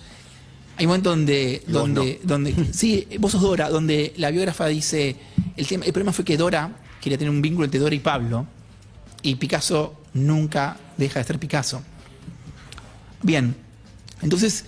Hay 0.79 0.87
un 0.87 0.92
momento 0.92 1.11
donde, 1.11 1.62
donde, 1.66 2.20
donde 2.24 2.72
sí, 2.72 3.07
vos 3.18 3.33
sos 3.33 3.42
Dora, 3.42 3.68
donde 3.68 4.14
la 4.16 4.31
biógrafa 4.31 4.66
dice, 4.68 5.14
el, 5.59 5.66
tema, 5.66 5.85
el 5.85 5.92
problema 5.92 6.14
fue 6.14 6.24
que 6.24 6.38
Dora 6.38 6.70
quería 7.03 7.18
tener 7.18 7.31
un 7.31 7.42
vínculo 7.42 7.66
entre 7.66 7.79
Dora 7.79 7.94
y 7.94 8.00
Pablo 8.00 8.46
y 9.20 9.35
Picasso 9.35 9.94
nunca 10.14 10.79
deja 10.96 11.18
de 11.18 11.24
ser 11.26 11.38
Picasso. 11.38 11.83
Bien, 13.22 13.55
entonces, 14.22 14.64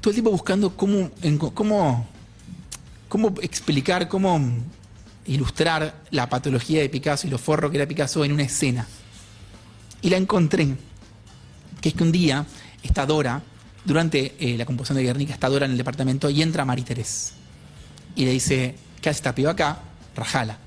todo 0.00 0.10
el 0.10 0.16
tiempo 0.16 0.32
buscando 0.32 0.76
cómo, 0.76 1.12
cómo 1.54 2.08
cómo 3.08 3.34
explicar, 3.42 4.08
cómo 4.08 4.40
ilustrar 5.26 6.02
la 6.10 6.28
patología 6.28 6.80
de 6.80 6.88
Picasso 6.88 7.26
y 7.26 7.30
lo 7.30 7.38
forro 7.38 7.70
que 7.70 7.76
era 7.78 7.86
Picasso 7.86 8.24
en 8.24 8.32
una 8.32 8.44
escena. 8.44 8.86
Y 10.02 10.10
la 10.10 10.16
encontré, 10.16 10.76
que 11.80 11.88
es 11.88 11.94
que 11.94 12.02
un 12.02 12.12
día 12.12 12.46
está 12.82 13.06
Dora, 13.06 13.42
durante 13.84 14.34
eh, 14.38 14.58
la 14.58 14.66
composición 14.66 14.96
de 14.98 15.04
Guernica, 15.04 15.32
está 15.32 15.48
Dora 15.48 15.66
en 15.66 15.72
el 15.72 15.78
departamento 15.78 16.28
y 16.28 16.42
entra 16.42 16.64
Marie 16.64 16.84
Teresa. 16.84 17.34
Y 18.14 18.24
le 18.24 18.32
dice, 18.32 18.74
¿qué 19.00 19.10
hace 19.10 19.18
esta 19.18 19.34
piba 19.34 19.52
acá? 19.52 19.80
Rajala. 20.14 20.58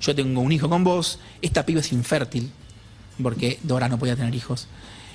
Yo 0.00 0.14
tengo 0.14 0.40
un 0.40 0.50
hijo 0.50 0.68
con 0.68 0.82
vos, 0.82 1.18
esta 1.42 1.64
piba 1.64 1.80
es 1.80 1.92
infértil, 1.92 2.50
porque 3.22 3.58
Dora 3.62 3.88
no 3.88 3.98
podía 3.98 4.16
tener 4.16 4.34
hijos. 4.34 4.68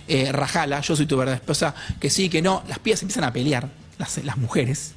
Eh, 0.07 0.31
rajala, 0.31 0.79
yo 0.81 0.95
soy 0.95 1.05
tu 1.05 1.17
verdadera 1.17 1.41
esposa, 1.41 1.75
que 1.99 2.09
sí, 2.09 2.29
que 2.29 2.41
no. 2.41 2.63
Las 2.67 2.79
pibas 2.79 3.01
empiezan 3.01 3.25
a 3.25 3.33
pelear, 3.33 3.69
las, 3.97 4.23
las 4.23 4.37
mujeres. 4.37 4.93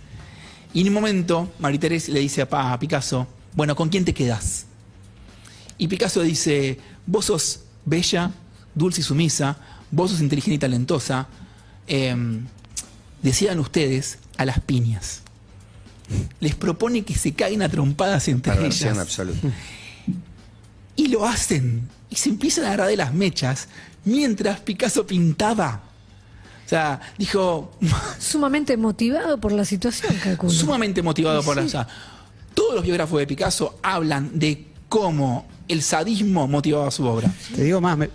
Y 0.73 0.83
en 0.83 0.89
un 0.89 0.95
momento, 0.95 1.53
María 1.59 1.81
Teresa 1.81 2.13
le 2.13 2.21
dice 2.21 2.43
a, 2.43 2.49
Pa- 2.49 2.73
a 2.73 2.79
Picasso, 2.79 3.27
bueno, 3.55 3.75
¿con 3.75 3.89
quién 3.89 4.05
te 4.05 4.15
quedas? 4.15 4.67
Y 5.79 5.89
Picasso 5.89 6.23
dice, 6.23 6.79
vos 7.07 7.25
sos 7.25 7.61
bella, 7.85 8.31
dulce 8.75 9.01
y 9.01 9.05
sumisa, 9.05 9.57
vos 9.91 10.11
sos 10.13 10.21
inteligente 10.21 10.55
y 10.55 10.59
talentosa, 10.59 11.27
em, 11.87 12.47
decidan 13.23 13.59
ustedes 13.59 14.19
a 14.37 14.45
las 14.45 14.61
piñas. 14.61 15.23
Les 16.41 16.55
propone 16.55 17.03
que 17.03 17.15
se 17.15 17.33
caigan 17.33 17.63
a 17.63 17.69
trompadas 17.69 18.29
entre 18.29 18.53
Perversión 18.53 18.91
ellas. 18.95 19.03
absoluta. 19.03 19.49
Y 20.97 21.09
lo 21.09 21.27
hacen. 21.27 21.89
Y 22.11 22.17
se 22.17 22.29
empiezan 22.29 22.65
a 22.65 22.69
agarrar 22.69 22.89
de 22.89 22.97
las 22.97 23.15
mechas 23.15 23.69
mientras 24.05 24.61
Picasso 24.61 25.07
pintaba. 25.07 25.83
O 26.71 26.73
sea, 26.73 27.01
dijo, 27.19 27.73
Sumamente 28.21 28.77
motivado 28.77 29.41
por 29.41 29.51
la 29.51 29.65
situación, 29.65 30.15
calculo. 30.23 30.53
sumamente 30.53 31.03
motivado 31.03 31.43
por 31.43 31.57
la. 31.57 31.63
Sí. 31.63 31.67
o 31.67 31.71
sea, 31.73 31.89
todos 32.55 32.77
los 32.77 32.85
biógrafos 32.85 33.19
de 33.19 33.27
Picasso 33.27 33.81
hablan 33.83 34.39
de 34.39 34.67
cómo 34.89 35.49
el 35.67 35.83
sadismo 35.83 36.47
motivaba 36.47 36.89
su 36.93 37.05
obra. 37.07 37.29
Te 37.57 37.65
digo 37.65 37.81
más, 37.81 37.99
me- 37.99 38.11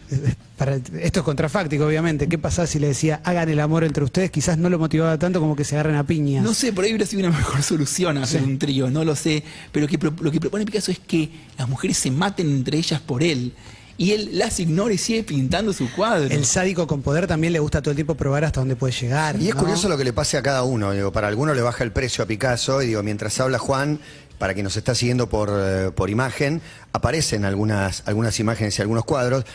para- 0.56 0.76
esto 0.78 1.20
es 1.20 1.24
contrafáctico, 1.26 1.86
obviamente. 1.86 2.30
¿Qué 2.30 2.38
pasaba 2.38 2.66
si 2.66 2.80
le 2.80 2.88
decía 2.88 3.20
hagan 3.26 3.50
el 3.50 3.60
amor 3.60 3.84
entre 3.84 4.06
ustedes? 4.06 4.32
Quizás 4.32 4.58
no 4.58 4.70
lo 4.70 4.80
motivaba 4.80 5.20
tanto 5.20 5.42
como 5.42 5.54
que 5.54 5.66
se 5.66 5.76
agarren 5.76 5.98
a 5.98 6.06
piñas. 6.08 6.42
No 6.42 6.54
sé, 6.54 6.72
por 6.72 6.86
ahí 6.86 6.92
hubiera 6.92 7.06
sido 7.06 7.28
una 7.28 7.38
mejor 7.38 7.62
solución 7.62 8.18
hacer 8.20 8.42
un 8.42 8.58
trío, 8.58 8.90
no 8.90 9.04
lo 9.04 9.18
sé. 9.18 9.44
Pero 9.74 9.86
que 9.86 9.98
lo 10.22 10.32
que 10.32 10.40
propone 10.40 10.64
Picasso 10.66 10.92
es 10.92 11.00
que 11.00 11.30
las 11.58 11.68
mujeres 11.68 11.98
se 11.98 12.10
maten 12.10 12.50
entre 12.50 12.78
ellas 12.78 13.02
por 13.02 13.22
él. 13.22 13.52
Y 13.98 14.12
él 14.12 14.30
las 14.38 14.60
ignora 14.60 14.94
y 14.94 14.98
sigue 14.98 15.24
pintando 15.24 15.72
su 15.72 15.90
cuadro. 15.92 16.30
El 16.30 16.46
sádico 16.46 16.86
con 16.86 17.02
poder 17.02 17.28
también 17.28 17.54
le 17.54 17.60
gusta 17.60 17.82
todo 17.82 17.92
el 17.92 17.96
tiempo 17.96 18.16
probar 18.16 18.44
hasta 18.44 18.60
dónde 18.60 18.76
puede 18.76 18.94
llegar. 18.94 19.38
Y 19.42 19.48
es 19.48 19.56
¿no? 19.56 19.62
curioso 19.62 19.88
lo 19.88 19.98
que 19.98 20.04
le 20.04 20.12
pase 20.12 20.38
a 20.38 20.42
cada 20.42 20.64
uno. 20.64 20.92
Digo, 20.92 21.12
para 21.14 21.28
algunos 21.30 21.56
le 21.56 21.62
baja 21.62 21.84
el 21.84 21.92
precio 21.94 22.24
a 22.24 22.28
Picasso 22.28 22.82
y 22.82 22.88
digo, 22.88 23.02
mientras 23.04 23.40
habla 23.40 23.58
Juan, 23.58 24.00
para 24.38 24.54
quien 24.54 24.66
nos 24.66 24.76
está 24.76 24.96
siguiendo 24.96 25.30
por, 25.30 25.50
eh, 25.54 25.92
por 25.96 26.10
imagen, 26.10 26.62
aparecen 26.92 27.46
algunas, 27.46 28.04
algunas 28.06 28.38
imágenes 28.40 28.78
y 28.78 28.82
algunos 28.82 29.06
cuadros. 29.06 29.46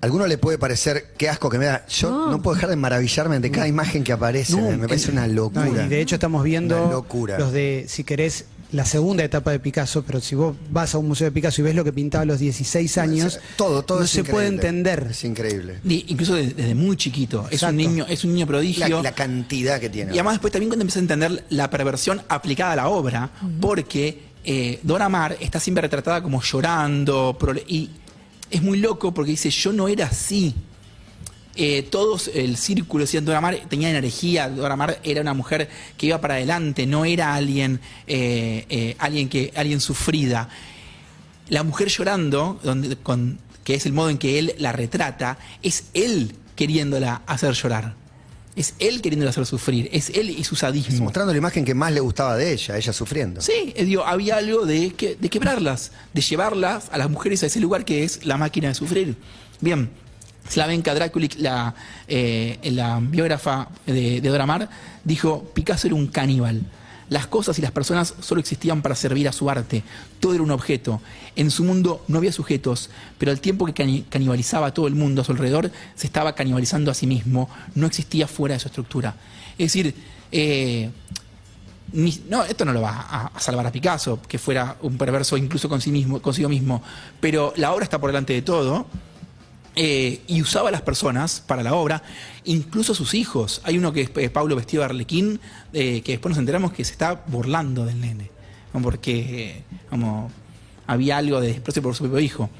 A 0.00 0.04
alguno 0.06 0.28
le 0.28 0.38
puede 0.38 0.58
parecer 0.58 1.12
qué 1.18 1.28
asco 1.28 1.50
que 1.50 1.58
me 1.58 1.64
da. 1.64 1.84
Yo 1.88 2.08
no, 2.08 2.30
No. 2.30 2.40
puedo 2.40 2.54
dejar 2.54 2.70
de 2.70 2.76
maravillarme 2.76 3.40
de 3.40 3.50
cada 3.50 3.66
imagen 3.66 4.04
que 4.04 4.12
aparece. 4.12 4.52
No, 4.54 4.70
me, 4.78 4.86
parece 4.86 5.10
una 5.10 5.26
No, 5.26 5.32
locura. 5.34 5.84
y 5.84 5.88
de 5.88 6.00
hecho 6.00 6.14
estamos 6.14 6.44
viendo 6.44 7.04
los 7.36 7.52
de, 7.52 7.84
si 7.88 8.04
querés, 8.04 8.44
la 8.72 8.84
segunda 8.84 9.24
etapa 9.24 9.50
de 9.50 9.60
Picasso, 9.60 10.04
pero 10.04 10.20
si 10.20 10.34
vos 10.34 10.54
vas 10.70 10.94
a 10.94 10.98
un 10.98 11.08
museo 11.08 11.26
de 11.26 11.32
Picasso 11.32 11.60
y 11.60 11.64
ves 11.64 11.74
lo 11.74 11.84
que 11.84 11.92
pintaba 11.92 12.22
a 12.22 12.26
los 12.26 12.38
16 12.38 12.98
años, 12.98 13.40
todo, 13.56 13.82
todo 13.82 14.00
no 14.00 14.04
es 14.04 14.10
se 14.10 14.24
puede 14.24 14.48
entender. 14.48 15.08
Es 15.10 15.24
increíble. 15.24 15.80
Y 15.84 16.04
incluso 16.08 16.34
desde, 16.34 16.54
desde 16.54 16.74
muy 16.74 16.96
chiquito. 16.96 17.46
Es 17.50 17.62
un 17.62 17.76
niño, 17.76 18.06
es 18.08 18.24
un 18.24 18.34
niño 18.34 18.46
prodigio. 18.46 18.88
La, 18.88 19.02
la 19.02 19.14
cantidad 19.14 19.80
que 19.80 19.88
tiene. 19.88 20.12
Y 20.12 20.18
además 20.18 20.34
después 20.34 20.52
también 20.52 20.68
cuando 20.68 20.82
empieza 20.82 20.98
a 20.98 21.02
entender 21.02 21.44
la 21.50 21.70
perversión 21.70 22.20
aplicada 22.28 22.72
a 22.72 22.76
la 22.76 22.88
obra, 22.88 23.30
porque 23.60 24.28
eh, 24.44 24.80
Dora 24.82 25.08
Maar 25.08 25.36
está 25.40 25.60
siempre 25.60 25.82
retratada 25.82 26.22
como 26.22 26.42
llorando, 26.42 27.36
y 27.66 27.90
es 28.50 28.62
muy 28.62 28.78
loco 28.78 29.12
porque 29.12 29.32
dice, 29.32 29.50
yo 29.50 29.72
no 29.72 29.88
era 29.88 30.06
así. 30.06 30.54
Eh, 31.60 31.82
todos 31.82 32.30
el 32.32 32.56
círculo 32.56 33.02
decían 33.02 33.24
Dora 33.24 33.40
Maar 33.40 33.58
tenía 33.68 33.90
energía, 33.90 34.48
Dora 34.48 34.76
Maar 34.76 35.00
era 35.02 35.20
una 35.20 35.34
mujer 35.34 35.68
que 35.96 36.06
iba 36.06 36.20
para 36.20 36.34
adelante, 36.34 36.86
no 36.86 37.04
era 37.04 37.34
alguien, 37.34 37.80
eh, 38.06 38.64
eh, 38.68 38.94
alguien, 39.00 39.28
que, 39.28 39.52
alguien 39.56 39.80
sufrida. 39.80 40.48
La 41.48 41.64
mujer 41.64 41.88
llorando, 41.88 42.60
donde, 42.62 42.94
con, 42.94 43.40
que 43.64 43.74
es 43.74 43.86
el 43.86 43.92
modo 43.92 44.08
en 44.08 44.18
que 44.18 44.38
él 44.38 44.54
la 44.58 44.70
retrata, 44.70 45.36
es 45.60 45.86
él 45.94 46.36
queriéndola 46.54 47.22
hacer 47.26 47.54
llorar. 47.54 47.96
Es 48.54 48.74
él 48.78 49.02
queriéndola 49.02 49.30
hacer 49.30 49.44
sufrir, 49.44 49.88
es 49.92 50.10
él 50.10 50.30
y 50.30 50.44
su 50.44 50.54
sadismo. 50.54 51.02
Mostrando 51.02 51.32
la 51.32 51.38
imagen 51.38 51.64
que 51.64 51.74
más 51.74 51.90
le 51.90 51.98
gustaba 51.98 52.36
de 52.36 52.52
ella, 52.52 52.76
ella 52.76 52.92
sufriendo. 52.92 53.40
Sí, 53.40 53.72
eh, 53.74 53.84
digo, 53.84 54.04
había 54.06 54.36
algo 54.36 54.64
de, 54.64 54.90
que, 54.94 55.16
de 55.16 55.28
quebrarlas, 55.28 55.90
de 56.14 56.20
llevarlas 56.20 56.84
a 56.92 56.98
las 56.98 57.10
mujeres 57.10 57.42
a 57.42 57.46
ese 57.46 57.58
lugar 57.58 57.84
que 57.84 58.04
es 58.04 58.24
la 58.24 58.36
máquina 58.36 58.68
de 58.68 58.74
sufrir. 58.76 59.16
Bien, 59.60 59.90
Slavenka 60.48 60.94
Draculic, 60.94 61.36
la, 61.38 61.74
eh, 62.06 62.58
la 62.72 62.98
biógrafa 63.00 63.68
de, 63.86 64.20
Dora 64.20 64.46
Maar, 64.46 64.68
dijo, 65.04 65.44
Picasso 65.54 65.86
era 65.86 65.96
un 65.96 66.06
caníbal. 66.06 66.62
Las 67.10 67.26
cosas 67.26 67.58
y 67.58 67.62
las 67.62 67.70
personas 67.72 68.14
solo 68.20 68.40
existían 68.40 68.82
para 68.82 68.94
servir 68.94 69.28
a 69.28 69.32
su 69.32 69.48
arte. 69.48 69.82
Todo 70.20 70.34
era 70.34 70.42
un 70.42 70.50
objeto. 70.50 71.00
En 71.36 71.50
su 71.50 71.64
mundo 71.64 72.04
no 72.06 72.18
había 72.18 72.32
sujetos, 72.32 72.90
pero 73.16 73.30
al 73.30 73.40
tiempo 73.40 73.64
que 73.64 73.72
cani- 73.72 74.04
canibalizaba 74.10 74.66
a 74.66 74.74
todo 74.74 74.86
el 74.88 74.94
mundo 74.94 75.22
a 75.22 75.24
su 75.24 75.32
alrededor, 75.32 75.70
se 75.94 76.06
estaba 76.06 76.34
canibalizando 76.34 76.90
a 76.90 76.94
sí 76.94 77.06
mismo. 77.06 77.48
No 77.74 77.86
existía 77.86 78.26
fuera 78.28 78.54
de 78.54 78.60
su 78.60 78.68
estructura. 78.68 79.14
Es 79.56 79.72
decir, 79.72 79.94
eh, 80.32 80.90
no, 82.28 82.44
esto 82.44 82.66
no 82.66 82.74
lo 82.74 82.82
va 82.82 82.90
a, 82.90 83.26
a 83.28 83.40
salvar 83.40 83.66
a 83.66 83.72
Picasso, 83.72 84.20
que 84.28 84.38
fuera 84.38 84.76
un 84.82 84.98
perverso 84.98 85.36
incluso 85.38 85.70
mismo, 85.90 86.20
consigo 86.20 86.50
mismo, 86.50 86.82
pero 87.20 87.54
la 87.56 87.72
obra 87.72 87.84
está 87.84 87.98
por 87.98 88.10
delante 88.10 88.34
de 88.34 88.42
todo. 88.42 88.86
Eh, 89.80 90.20
y 90.26 90.42
usaba 90.42 90.70
a 90.70 90.72
las 90.72 90.82
personas 90.82 91.40
para 91.46 91.62
la 91.62 91.74
obra, 91.74 92.02
incluso 92.44 92.92
a 92.92 92.94
sus 92.96 93.14
hijos. 93.14 93.60
Hay 93.64 93.78
uno 93.78 93.92
que 93.92 94.00
es 94.02 94.10
eh, 94.16 94.28
Pablo 94.28 94.56
vestido 94.56 94.80
de 94.80 94.86
arlequín, 94.86 95.38
eh, 95.72 96.02
que 96.02 96.12
después 96.12 96.30
nos 96.30 96.38
enteramos 96.38 96.72
que 96.72 96.84
se 96.84 96.90
está 96.92 97.22
burlando 97.28 97.84
del 97.86 98.00
nene, 98.00 98.30
¿no? 98.74 98.82
porque 98.82 99.62
como, 99.88 100.30
había 100.86 101.16
algo 101.18 101.40
de 101.40 101.48
desprecio 101.48 101.80
por 101.82 101.94
su 101.94 102.02
propio 102.04 102.18
hijo. 102.20 102.50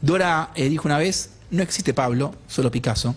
Dora 0.00 0.50
eh, 0.54 0.68
dijo 0.68 0.88
una 0.88 0.98
vez, 0.98 1.30
no 1.50 1.62
existe 1.62 1.94
Pablo, 1.94 2.34
solo 2.48 2.70
Picasso. 2.70 3.14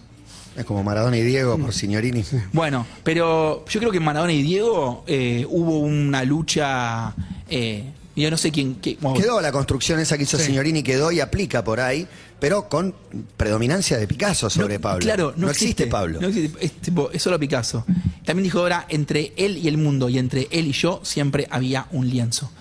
Es 0.56 0.63
como 0.63 0.84
Maradona 0.84 1.17
y 1.17 1.21
Diego 1.24 1.58
Mm. 1.58 1.62
por 1.63 1.74
Signorini. 1.74 2.24
Bueno, 2.54 2.86
pero 3.04 3.65
yo 3.67 3.80
creo 3.80 3.91
que 3.91 3.98
en 3.98 4.04
Maradona 4.06 4.32
y 4.32 4.41
Diego 4.41 5.04
eh, 5.08 5.45
hubo 5.50 5.80
una 5.80 6.24
lucha. 6.24 7.13
Eh, 7.50 7.91
yo 8.15 8.32
no 8.32 8.38
sé 8.38 8.52
quién. 8.52 8.76
qué- 8.76 8.98
bueno, 9.02 9.19
Quedó 9.19 9.41
la 9.41 9.52
construcción 9.52 10.00
esa 10.00 10.15
que 10.17 10.24
hizo 10.24 10.38
Sí. 10.38 10.45
Signorini, 10.45 10.82
quedó 10.84 11.12
y 11.12 11.19
aplica 11.19 11.62
por 11.65 11.82
ahí, 11.82 12.08
pero 12.39 12.67
con 12.67 12.93
predominancia 13.38 13.98
de 13.98 14.08
Picasso 14.08 14.50
sobre 14.50 14.76
no, 14.76 14.82
Pablo. 14.82 15.00
Claro, 15.00 15.34
no, 15.38 15.50
existe, 15.50 15.88
Pablo. 15.88 16.19
no 16.19 16.28
existe, 16.28 16.65
es, 16.65 16.74
tipo, 16.74 17.10
es 17.12 17.21
solo 17.21 17.39
Picasso. 17.39 17.86
También 18.26 18.43
dijo 18.43 18.60
ahora: 18.60 18.86
entre 18.89 19.34
él 19.38 19.58
y 19.58 19.67
el 19.67 19.78
mundo 19.78 20.10
y 20.10 20.17
entre 20.17 20.48
él 20.52 20.67
y 20.67 20.71
yo 20.71 21.00
siempre 21.04 21.48
había 21.50 21.88
un 21.91 22.10
lienzo. 22.10 22.52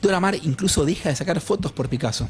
Dora 0.00 0.20
Maar 0.20 0.36
incluso 0.42 0.84
deja 0.84 1.08
de 1.08 1.16
sacar 1.16 1.40
fotos 1.40 1.72
por 1.72 1.88
Picasso. 1.88 2.28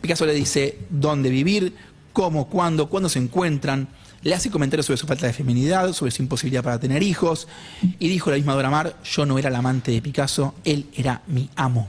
Picasso 0.00 0.26
le 0.26 0.34
dice 0.34 0.78
dónde 0.90 1.30
vivir, 1.30 1.74
cómo, 2.12 2.48
cuándo, 2.48 2.88
cuándo 2.88 3.08
se 3.08 3.18
encuentran. 3.18 3.88
Le 4.22 4.34
hace 4.34 4.50
comentarios 4.50 4.86
sobre 4.86 4.98
su 4.98 5.06
falta 5.06 5.26
de 5.26 5.32
feminidad, 5.32 5.92
sobre 5.92 6.10
su 6.10 6.22
imposibilidad 6.22 6.62
para 6.62 6.78
tener 6.80 7.02
hijos. 7.02 7.48
Y 7.98 8.08
dijo 8.08 8.30
la 8.30 8.36
misma 8.36 8.54
Dora 8.54 8.70
Maar, 8.70 8.96
yo 9.02 9.24
no 9.24 9.38
era 9.38 9.48
el 9.48 9.54
amante 9.54 9.92
de 9.92 10.02
Picasso, 10.02 10.54
él 10.64 10.86
era 10.94 11.22
mi 11.28 11.48
amo. 11.56 11.88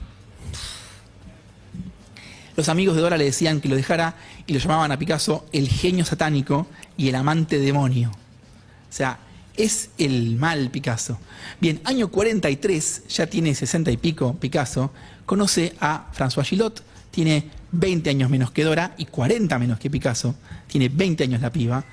Los 2.58 2.70
amigos 2.70 2.96
de 2.96 3.04
Dora 3.04 3.18
le 3.18 3.26
decían 3.26 3.62
que 3.62 3.70
lo 3.70 3.76
dejara 3.76 4.16
y 4.48 4.52
lo 4.52 4.58
llamaban 4.58 4.92
a 4.92 4.98
Picasso 4.98 5.46
el 5.54 5.70
genio 5.70 6.04
satánico 6.04 6.66
y 6.98 7.08
el 7.08 7.14
amante 7.14 7.60
demonio. 7.60 8.10
O 8.10 8.94
sea, 8.94 9.20
es 9.56 9.92
el 10.00 10.38
mal 10.38 10.72
Picasso. 10.72 11.20
Bien, 11.62 11.80
año 11.84 12.08
43, 12.08 13.04
ya 13.10 13.28
tiene 13.28 13.54
60 13.54 13.92
y 13.92 13.98
pico 13.98 14.34
Picasso, 14.40 14.92
conoce 15.28 15.76
a 15.80 16.12
François 16.12 16.44
Gillot, 16.44 16.84
tiene 17.12 17.48
20 17.74 18.10
años 18.10 18.32
menos 18.32 18.50
que 18.50 18.64
Dora 18.64 18.96
y 18.98 19.06
40 19.06 19.60
menos 19.60 19.78
que 19.78 19.92
Picasso, 19.92 20.34
tiene 20.66 20.90
20 20.90 21.26
años 21.26 21.42
la 21.42 21.52
piba, 21.52 21.86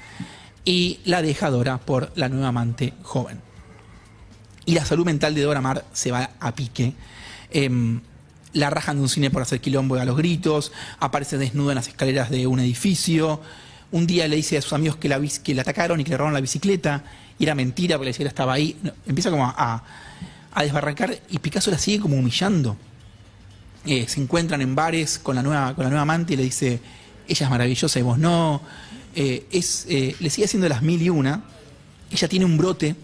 y 0.64 1.00
la 1.04 1.20
deja 1.20 1.50
Dora 1.50 1.76
por 1.76 2.10
la 2.14 2.30
nueva 2.30 2.48
amante 2.48 2.94
joven. 3.02 3.38
Y 4.64 4.72
la 4.72 4.86
salud 4.86 5.04
mental 5.04 5.34
de 5.34 5.42
Dora 5.42 5.60
Maar 5.60 5.84
se 5.92 6.10
va 6.10 6.30
a 6.40 6.54
pique. 6.54 6.94
Em, 7.50 8.00
la 8.54 8.70
rajan 8.70 8.96
de 8.96 9.02
un 9.02 9.08
cine 9.08 9.30
por 9.30 9.42
hacer 9.42 9.60
quilombo 9.60 9.96
y 9.96 10.00
a 10.00 10.04
los 10.04 10.16
gritos, 10.16 10.72
aparece 10.98 11.36
desnuda 11.36 11.72
en 11.72 11.76
las 11.76 11.88
escaleras 11.88 12.30
de 12.30 12.46
un 12.46 12.60
edificio. 12.60 13.40
Un 13.92 14.06
día 14.06 14.26
le 14.26 14.36
dice 14.36 14.56
a 14.56 14.62
sus 14.62 14.72
amigos 14.72 14.96
que 14.96 15.08
la, 15.08 15.20
que 15.20 15.60
atacaron 15.60 16.00
y 16.00 16.04
que 16.04 16.10
le 16.10 16.16
robaron 16.16 16.34
la 16.34 16.40
bicicleta, 16.40 17.04
y 17.38 17.44
era 17.44 17.54
mentira 17.54 17.96
porque 17.96 18.06
la 18.06 18.10
bicicleta 18.10 18.30
estaba 18.30 18.54
ahí. 18.54 18.76
Empieza 19.06 19.30
como 19.30 19.44
a, 19.44 19.84
a 20.54 20.62
desbarrancar 20.62 21.18
y 21.28 21.38
Picasso 21.38 21.70
la 21.70 21.78
sigue 21.78 22.00
como 22.00 22.16
humillando. 22.16 22.76
Eh, 23.86 24.06
se 24.08 24.20
encuentran 24.20 24.62
en 24.62 24.74
bares 24.74 25.18
con 25.18 25.36
la 25.36 25.42
nueva, 25.42 25.74
con 25.74 25.84
la 25.84 25.90
nueva 25.90 26.02
amante 26.02 26.34
y 26.34 26.36
le 26.36 26.44
dice, 26.44 26.80
ella 27.28 27.44
es 27.44 27.50
maravillosa 27.50 27.98
y 27.98 28.02
vos 28.02 28.18
no. 28.18 28.62
Eh, 29.14 29.46
es, 29.50 29.86
eh, 29.88 30.16
le 30.18 30.30
sigue 30.30 30.46
haciendo 30.46 30.68
las 30.68 30.82
mil 30.82 31.02
y 31.02 31.10
una. 31.10 31.42
Ella 32.10 32.28
tiene 32.28 32.44
un 32.44 32.56
brote 32.56 32.94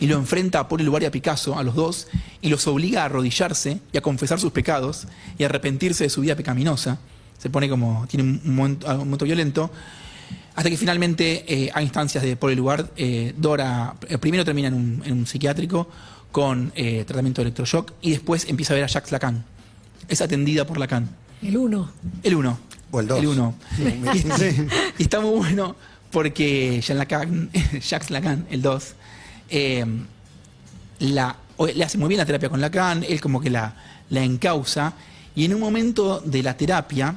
y 0.00 0.06
lo 0.06 0.16
enfrenta 0.16 0.60
a 0.60 0.68
Paul 0.68 0.80
Eluard 0.80 1.02
y 1.02 1.06
a 1.06 1.10
Picasso, 1.10 1.58
a 1.58 1.62
los 1.62 1.74
dos, 1.74 2.08
y 2.42 2.48
los 2.48 2.66
obliga 2.66 3.02
a 3.02 3.04
arrodillarse 3.06 3.80
y 3.92 3.96
a 3.96 4.00
confesar 4.00 4.40
sus 4.40 4.52
pecados 4.52 5.06
y 5.38 5.44
a 5.44 5.46
arrepentirse 5.46 6.04
de 6.04 6.10
su 6.10 6.20
vida 6.20 6.34
pecaminosa. 6.34 6.98
Se 7.38 7.50
pone 7.50 7.68
como, 7.68 8.06
tiene 8.08 8.24
un 8.24 8.54
momento, 8.54 8.90
un 8.90 8.98
momento 8.98 9.24
violento. 9.24 9.70
Hasta 10.56 10.70
que 10.70 10.76
finalmente, 10.76 11.44
eh, 11.48 11.70
a 11.74 11.82
instancias 11.82 12.22
de 12.22 12.36
Paul 12.36 12.52
Eluard, 12.52 12.90
eh, 12.96 13.34
Dora 13.36 13.94
eh, 14.08 14.18
primero 14.18 14.44
termina 14.44 14.68
en 14.68 14.74
un, 14.74 15.02
en 15.04 15.12
un 15.12 15.26
psiquiátrico 15.26 15.88
con 16.34 16.72
eh, 16.74 17.04
tratamiento 17.06 17.40
de 17.40 17.48
electroshock 17.48 17.92
y 18.02 18.10
después 18.10 18.48
empieza 18.48 18.72
a 18.72 18.74
ver 18.74 18.84
a 18.84 18.88
Jacques 18.88 19.12
Lacan. 19.12 19.44
Es 20.08 20.20
atendida 20.20 20.66
por 20.66 20.78
Lacan. 20.78 21.08
El 21.40 21.56
uno. 21.56 21.92
El 22.24 22.34
uno. 22.34 22.58
O 22.90 22.98
el 22.98 23.06
dos. 23.06 23.20
El 23.20 23.26
uno. 23.28 23.54
Y, 24.14 24.18
está, 24.18 24.36
y 24.98 25.02
está 25.02 25.20
muy 25.20 25.36
bueno 25.36 25.76
porque 26.10 26.80
Jean 26.80 26.98
Lacan, 26.98 27.50
Jacques 27.80 28.10
Lacan, 28.10 28.46
el 28.50 28.62
2, 28.62 28.94
o- 31.56 31.66
le 31.66 31.84
hace 31.84 31.98
muy 31.98 32.08
bien 32.08 32.18
la 32.18 32.26
terapia 32.26 32.48
con 32.48 32.60
Lacan, 32.60 33.04
él 33.04 33.20
como 33.20 33.40
que 33.40 33.50
la, 33.50 33.74
encausa, 34.10 34.94
y 35.34 35.44
en 35.44 35.54
un 35.54 35.60
momento 35.60 36.20
de 36.20 36.42
la 36.42 36.56
terapia, 36.56 37.16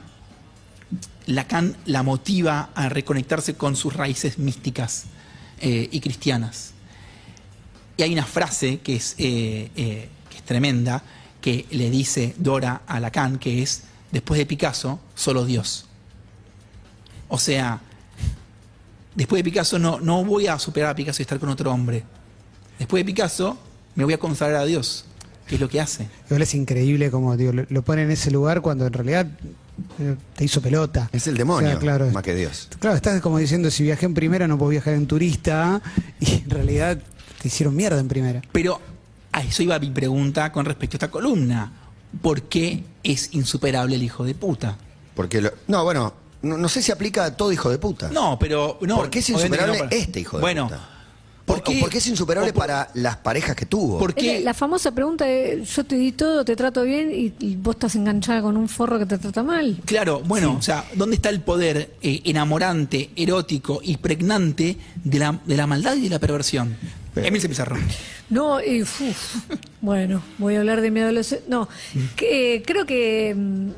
Lacan 1.27 1.75
la 1.85 2.03
motiva 2.03 2.69
a 2.73 2.87
reconectarse 2.87 3.55
con 3.55 3.75
sus 3.75 3.93
raíces 3.93 4.39
místicas 4.39 5.05
eh, 5.59 5.89
y 5.91 5.99
cristianas. 5.99 6.71
Y 7.97 8.03
hay 8.03 8.13
una 8.13 8.25
frase 8.25 8.79
que 8.79 8.95
es, 8.95 9.13
eh, 9.17 9.69
eh, 9.75 10.09
que 10.29 10.37
es 10.37 10.43
tremenda, 10.43 11.03
que 11.41 11.65
le 11.71 11.89
dice 11.89 12.33
Dora 12.37 12.83
a 12.87 12.99
Lacan, 12.99 13.39
que 13.39 13.61
es, 13.61 13.83
después 14.11 14.37
de 14.37 14.45
Picasso, 14.45 15.01
solo 15.15 15.43
Dios. 15.43 15.85
O 17.27 17.37
sea, 17.37 17.81
después 19.15 19.39
de 19.39 19.43
Picasso 19.43 19.77
no, 19.79 19.99
no 19.99 20.23
voy 20.23 20.47
a 20.47 20.57
superar 20.59 20.91
a 20.91 20.95
Picasso 20.95 21.21
y 21.21 21.23
estar 21.23 21.39
con 21.39 21.49
otro 21.49 21.71
hombre. 21.73 22.05
Después 22.79 23.01
de 23.01 23.05
Picasso 23.05 23.57
me 23.95 24.03
voy 24.03 24.13
a 24.13 24.17
consagrar 24.17 24.61
a 24.61 24.65
Dios. 24.65 25.05
que 25.47 25.55
es 25.55 25.61
lo 25.61 25.69
que 25.69 25.79
hace. 25.79 26.07
Igual 26.27 26.41
es 26.41 26.53
increíble 26.55 27.09
como 27.09 27.35
digo, 27.37 27.53
lo, 27.53 27.65
lo 27.69 27.81
pone 27.81 28.03
en 28.03 28.11
ese 28.11 28.31
lugar 28.31 28.61
cuando 28.61 28.85
en 28.85 28.91
realidad 28.93 29.27
eh, 29.99 30.15
te 30.35 30.43
hizo 30.43 30.61
pelota. 30.61 31.09
Es 31.13 31.25
el 31.27 31.37
demonio, 31.37 31.69
O 31.69 31.71
sea, 31.71 31.79
claro, 31.79 32.07
más 32.11 32.21
que 32.23 32.35
Dios. 32.35 32.67
Claro, 32.79 32.95
estás 32.97 33.21
como 33.21 33.37
diciendo, 33.37 33.71
si 33.71 33.83
viajé 33.83 34.05
en 34.07 34.13
primera 34.13 34.47
no 34.47 34.57
puedo 34.57 34.71
viajar 34.71 34.93
en 34.95 35.07
turista 35.07 35.81
y 36.19 36.33
en 36.43 36.49
realidad 36.49 36.97
te 37.41 37.47
hicieron 37.47 37.75
mierda 37.75 37.99
en 37.99 38.07
primera. 38.09 38.41
Pero 38.51 38.79
a 39.31 39.41
eso 39.41 39.63
iba 39.63 39.79
mi 39.79 39.89
pregunta 39.91 40.51
con 40.51 40.65
respecto 40.65 40.95
a 40.95 40.97
esta 40.97 41.11
columna. 41.11 41.71
¿Por 42.21 42.43
qué 42.43 42.83
es 43.03 43.33
insuperable 43.33 43.95
el 43.95 44.03
hijo 44.03 44.25
de 44.25 44.33
puta? 44.35 44.77
Porque 45.15 45.41
lo- 45.41 45.51
no, 45.67 45.83
bueno, 45.85 46.13
no, 46.41 46.57
no 46.57 46.67
sé 46.69 46.81
si 46.81 46.91
aplica 46.91 47.23
a 47.25 47.35
todo 47.37 47.51
hijo 47.53 47.69
de 47.69 47.77
puta. 47.77 48.09
No, 48.09 48.37
pero. 48.39 48.77
No, 48.81 48.97
¿Por 48.97 49.09
qué 49.09 49.19
es 49.19 49.29
insuperable 49.29 49.77
no, 49.79 49.85
pero- 49.89 50.01
este 50.01 50.19
hijo 50.21 50.37
de 50.37 50.41
bueno, 50.41 50.63
puta? 50.67 50.89
¿Por 51.47 51.63
qué- 51.63 51.77
o 51.77 51.79
¿Por 51.79 51.89
qué 51.89 51.97
es 51.97 52.07
insuperable 52.07 52.53
por- 52.53 52.62
para 52.67 52.89
las 52.93 53.17
parejas 53.17 53.55
que 53.55 53.65
tuvo? 53.65 53.97
¿Por 53.97 54.13
qué? 54.13 54.38
Es 54.38 54.43
La, 54.43 54.51
la 54.51 54.53
famosa 54.53 54.91
pregunta 54.93 55.25
de 55.25 55.63
yo 55.65 55.83
te 55.83 55.95
di 55.95 56.12
todo, 56.12 56.45
te 56.45 56.55
trato 56.55 56.83
bien 56.83 57.12
y, 57.12 57.33
y 57.39 57.55
vos 57.55 57.75
estás 57.75 57.95
enganchada 57.95 58.41
con 58.41 58.55
un 58.57 58.69
forro 58.69 58.99
que 58.99 59.05
te 59.07 59.17
trata 59.17 59.41
mal. 59.41 59.79
Claro, 59.86 60.21
bueno, 60.25 60.55
o 60.60 60.62
sea, 60.62 60.86
¿dónde 60.93 61.15
está 61.15 61.29
el 61.29 61.41
poder 61.41 61.95
eh, 62.03 62.21
enamorante, 62.25 63.10
erótico 63.15 63.79
y 63.83 63.97
pregnante 63.97 64.77
de 65.03 65.19
la, 65.19 65.39
de 65.45 65.57
la 65.57 65.65
maldad 65.65 65.95
y 65.95 66.01
de 66.01 66.10
la 66.10 66.19
perversión? 66.19 66.75
Emil 67.15 67.41
C. 67.41 67.49
Pizarro. 67.49 67.77
No, 68.29 68.62
y 68.63 68.83
uf, 68.83 69.01
bueno, 69.81 70.21
voy 70.38 70.53
a 70.55 70.60
hablar 70.60 70.81
de 70.81 70.91
mi 70.91 70.99
adolescencia. 70.99 71.47
No, 71.49 71.67
que, 72.15 72.55
eh, 72.57 72.63
creo 72.63 72.86
que 72.86 73.33
mm, 73.36 73.69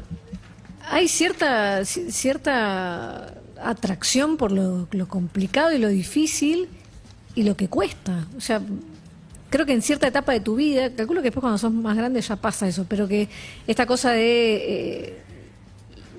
hay 0.91 1.07
cierta, 1.07 1.81
ci- 1.83 2.09
cierta 2.11 3.35
atracción 3.63 4.37
por 4.37 4.51
lo, 4.51 4.87
lo 4.91 5.07
complicado 5.07 5.71
y 5.73 5.77
lo 5.77 5.87
difícil 5.87 6.67
y 7.35 7.43
lo 7.43 7.55
que 7.55 7.67
cuesta. 7.67 8.25
O 8.37 8.41
sea, 8.41 8.61
creo 9.49 9.65
que 9.65 9.73
en 9.73 9.81
cierta 9.81 10.07
etapa 10.07 10.31
de 10.33 10.39
tu 10.41 10.55
vida, 10.55 10.89
calculo 10.95 11.21
que 11.21 11.25
después 11.27 11.41
cuando 11.41 11.57
sos 11.57 11.71
más 11.73 11.95
grande 11.97 12.21
ya 12.21 12.35
pasa 12.35 12.67
eso, 12.67 12.85
pero 12.87 13.07
que 13.07 13.29
esta 13.67 13.85
cosa 13.85 14.11
de 14.11 14.55
eh, 14.55 15.17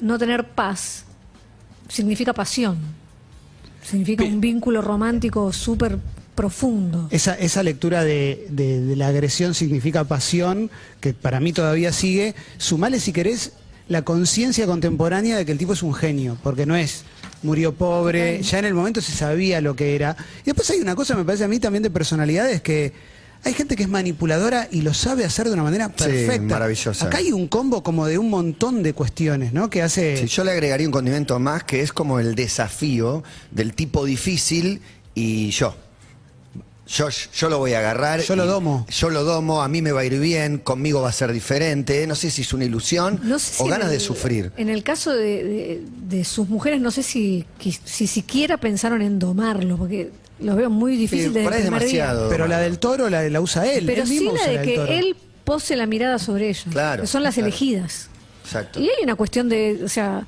no 0.00 0.18
tener 0.18 0.44
paz 0.48 1.04
significa 1.88 2.32
pasión. 2.32 2.78
Significa 3.82 4.24
un 4.24 4.40
vínculo 4.40 4.82
romántico 4.82 5.52
súper 5.52 5.98
profundo. 6.34 7.08
Esa, 7.10 7.34
esa 7.34 7.62
lectura 7.62 8.04
de, 8.04 8.46
de- 8.50 8.80
de 8.80 8.96
la 8.96 9.08
agresión 9.08 9.54
significa 9.54 10.04
pasión, 10.04 10.70
que 11.00 11.12
para 11.12 11.40
mí 11.40 11.52
todavía 11.52 11.92
sigue. 11.92 12.34
Sumale, 12.58 13.00
si 13.00 13.12
querés, 13.12 13.52
la 13.88 14.02
conciencia 14.02 14.66
contemporánea 14.66 15.36
de 15.36 15.44
que 15.44 15.52
el 15.52 15.58
tipo 15.58 15.72
es 15.72 15.82
un 15.82 15.92
genio, 15.94 16.36
porque 16.42 16.66
no 16.66 16.76
es 16.76 17.04
murió 17.42 17.74
pobre, 17.74 18.42
ya 18.42 18.58
en 18.58 18.64
el 18.66 18.74
momento 18.74 19.00
se 19.00 19.12
sabía 19.12 19.60
lo 19.60 19.74
que 19.76 19.94
era. 19.94 20.16
Y 20.42 20.46
después 20.46 20.68
hay 20.70 20.80
una 20.80 20.94
cosa, 20.94 21.16
me 21.16 21.24
parece 21.24 21.44
a 21.44 21.48
mí 21.48 21.58
también 21.58 21.82
de 21.82 21.90
personalidades, 21.90 22.60
que 22.60 22.92
hay 23.42 23.54
gente 23.54 23.74
que 23.74 23.82
es 23.82 23.88
manipuladora 23.88 24.68
y 24.70 24.82
lo 24.82 24.92
sabe 24.92 25.24
hacer 25.24 25.46
de 25.46 25.54
una 25.54 25.62
manera 25.62 25.88
perfecta. 25.88 26.42
maravillosa. 26.42 27.06
Acá 27.06 27.18
hay 27.18 27.32
un 27.32 27.48
combo 27.48 27.82
como 27.82 28.06
de 28.06 28.18
un 28.18 28.28
montón 28.28 28.82
de 28.82 28.92
cuestiones, 28.92 29.52
¿no? 29.52 29.70
Que 29.70 29.82
hace... 29.82 30.16
Sí, 30.18 30.26
yo 30.26 30.44
le 30.44 30.50
agregaría 30.50 30.86
un 30.86 30.92
condimento 30.92 31.38
más 31.38 31.64
que 31.64 31.80
es 31.80 31.92
como 31.92 32.20
el 32.20 32.34
desafío 32.34 33.24
del 33.50 33.74
tipo 33.74 34.04
difícil 34.04 34.82
y 35.14 35.50
yo. 35.50 35.74
Yo, 36.92 37.08
yo 37.08 37.48
lo 37.48 37.58
voy 37.58 37.74
a 37.74 37.78
agarrar. 37.78 38.20
Yo 38.20 38.34
lo 38.34 38.44
y- 38.44 38.48
domo. 38.48 38.86
Yo 38.90 39.10
lo 39.10 39.22
domo, 39.22 39.62
a 39.62 39.68
mí 39.68 39.80
me 39.80 39.92
va 39.92 40.00
a 40.00 40.04
ir 40.04 40.18
bien, 40.18 40.58
conmigo 40.58 41.00
va 41.02 41.10
a 41.10 41.12
ser 41.12 41.32
diferente. 41.32 42.06
No 42.06 42.14
sé 42.16 42.30
si 42.30 42.42
es 42.42 42.52
una 42.52 42.64
ilusión 42.64 43.20
No 43.22 43.38
sé 43.38 43.54
si 43.54 43.62
o 43.62 43.66
ganas 43.66 43.86
el- 43.88 43.92
de 43.94 44.00
sufrir. 44.00 44.52
En 44.56 44.68
el 44.68 44.82
caso 44.82 45.12
de, 45.12 45.44
de- 45.44 45.82
de 46.08 46.24
sus 46.24 46.48
mujeres, 46.48 46.80
no 46.80 46.90
sé 46.90 47.02
si, 47.02 47.44
si 47.84 48.06
siquiera 48.06 48.56
pensaron 48.56 49.02
en 49.02 49.18
domarlo, 49.20 49.76
porque 49.76 50.10
lo 50.40 50.56
veo 50.56 50.68
muy 50.70 50.96
difícil 50.96 51.32
Sí, 51.32 51.38
por 51.44 51.52
ahí 51.52 51.60
día. 51.62 51.70
demasiado. 51.70 52.28
Pero 52.28 52.48
la 52.48 52.58
del 52.58 52.78
toro 52.78 53.08
la, 53.08 53.28
la 53.28 53.40
usa 53.40 53.66
él. 53.72 53.84
Pero 53.86 54.02
él 54.02 54.08
sí 54.08 54.14
mismo 54.20 54.32
la 54.34 54.46
de 54.50 54.62
que 54.62 54.74
toro. 54.76 54.92
él 54.92 55.16
pose 55.44 55.76
la 55.76 55.86
mirada 55.86 56.18
sobre 56.18 56.48
ellas. 56.48 56.64
Claro, 56.70 57.02
que 57.02 57.06
son 57.06 57.22
las 57.22 57.34
claro. 57.34 57.46
elegidas. 57.48 58.08
Exacto. 58.44 58.80
Y 58.80 58.84
hay 58.84 59.04
una 59.04 59.14
cuestión 59.14 59.48
de, 59.48 59.80
o 59.84 59.88
sea, 59.88 60.26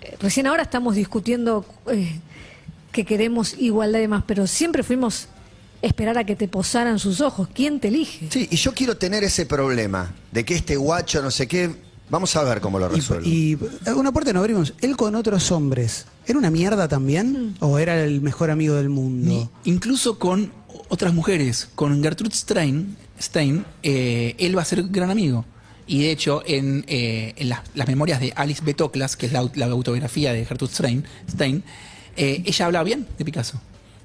eh, 0.00 0.16
recién 0.20 0.48
ahora 0.48 0.62
estamos 0.64 0.96
discutiendo 0.96 1.64
eh, 1.92 2.18
que 2.90 3.04
queremos 3.04 3.54
igualdad 3.58 3.98
y 4.00 4.02
demás, 4.02 4.24
pero 4.26 4.46
siempre 4.48 4.82
fuimos 4.82 5.28
esperar 5.82 6.18
a 6.18 6.24
que 6.24 6.36
te 6.36 6.48
posaran 6.48 6.98
sus 6.98 7.20
ojos. 7.20 7.48
¿Quién 7.54 7.80
te 7.80 7.88
elige? 7.88 8.28
Sí, 8.30 8.48
y 8.50 8.56
yo 8.56 8.72
quiero 8.74 8.96
tener 8.96 9.24
ese 9.24 9.46
problema 9.46 10.14
de 10.32 10.44
que 10.44 10.54
este 10.54 10.76
guacho, 10.76 11.22
no 11.22 11.30
sé 11.30 11.46
qué, 11.48 11.74
vamos 12.10 12.34
a 12.36 12.42
ver 12.44 12.60
cómo 12.60 12.78
lo 12.78 12.88
resuelve. 12.88 13.26
Y, 13.28 13.52
y 13.86 13.90
una 13.96 14.12
puerta 14.12 14.32
no 14.32 14.40
abrimos. 14.40 14.74
Él 14.80 14.96
con 14.96 15.14
otros 15.14 15.50
hombres, 15.52 16.06
¿era 16.26 16.38
una 16.38 16.50
mierda 16.50 16.88
también? 16.88 17.56
¿O 17.60 17.78
era 17.78 18.02
el 18.04 18.20
mejor 18.20 18.50
amigo 18.50 18.74
del 18.74 18.88
mundo? 18.88 19.50
Ni- 19.64 19.70
incluso 19.72 20.18
con 20.18 20.52
otras 20.88 21.14
mujeres, 21.14 21.68
con 21.74 22.02
Gertrude 22.02 22.34
Stein, 22.34 22.96
Stein 23.20 23.64
eh, 23.82 24.34
él 24.38 24.56
va 24.56 24.62
a 24.62 24.64
ser 24.64 24.82
gran 24.84 25.10
amigo. 25.10 25.44
Y 25.86 26.02
de 26.02 26.10
hecho, 26.12 26.42
en, 26.46 26.84
eh, 26.86 27.34
en 27.36 27.48
las, 27.48 27.60
las 27.74 27.88
memorias 27.88 28.20
de 28.20 28.32
Alice 28.36 28.62
B. 28.64 28.74
Toklas, 28.74 29.16
que 29.16 29.26
es 29.26 29.32
la, 29.32 29.48
la 29.54 29.66
autobiografía 29.66 30.32
de 30.32 30.44
Gertrude 30.44 30.72
Stein, 30.72 31.04
Stein 31.28 31.64
eh, 32.16 32.42
ella 32.46 32.66
habla 32.66 32.82
bien 32.84 33.06
de 33.18 33.24
Picasso. 33.24 33.60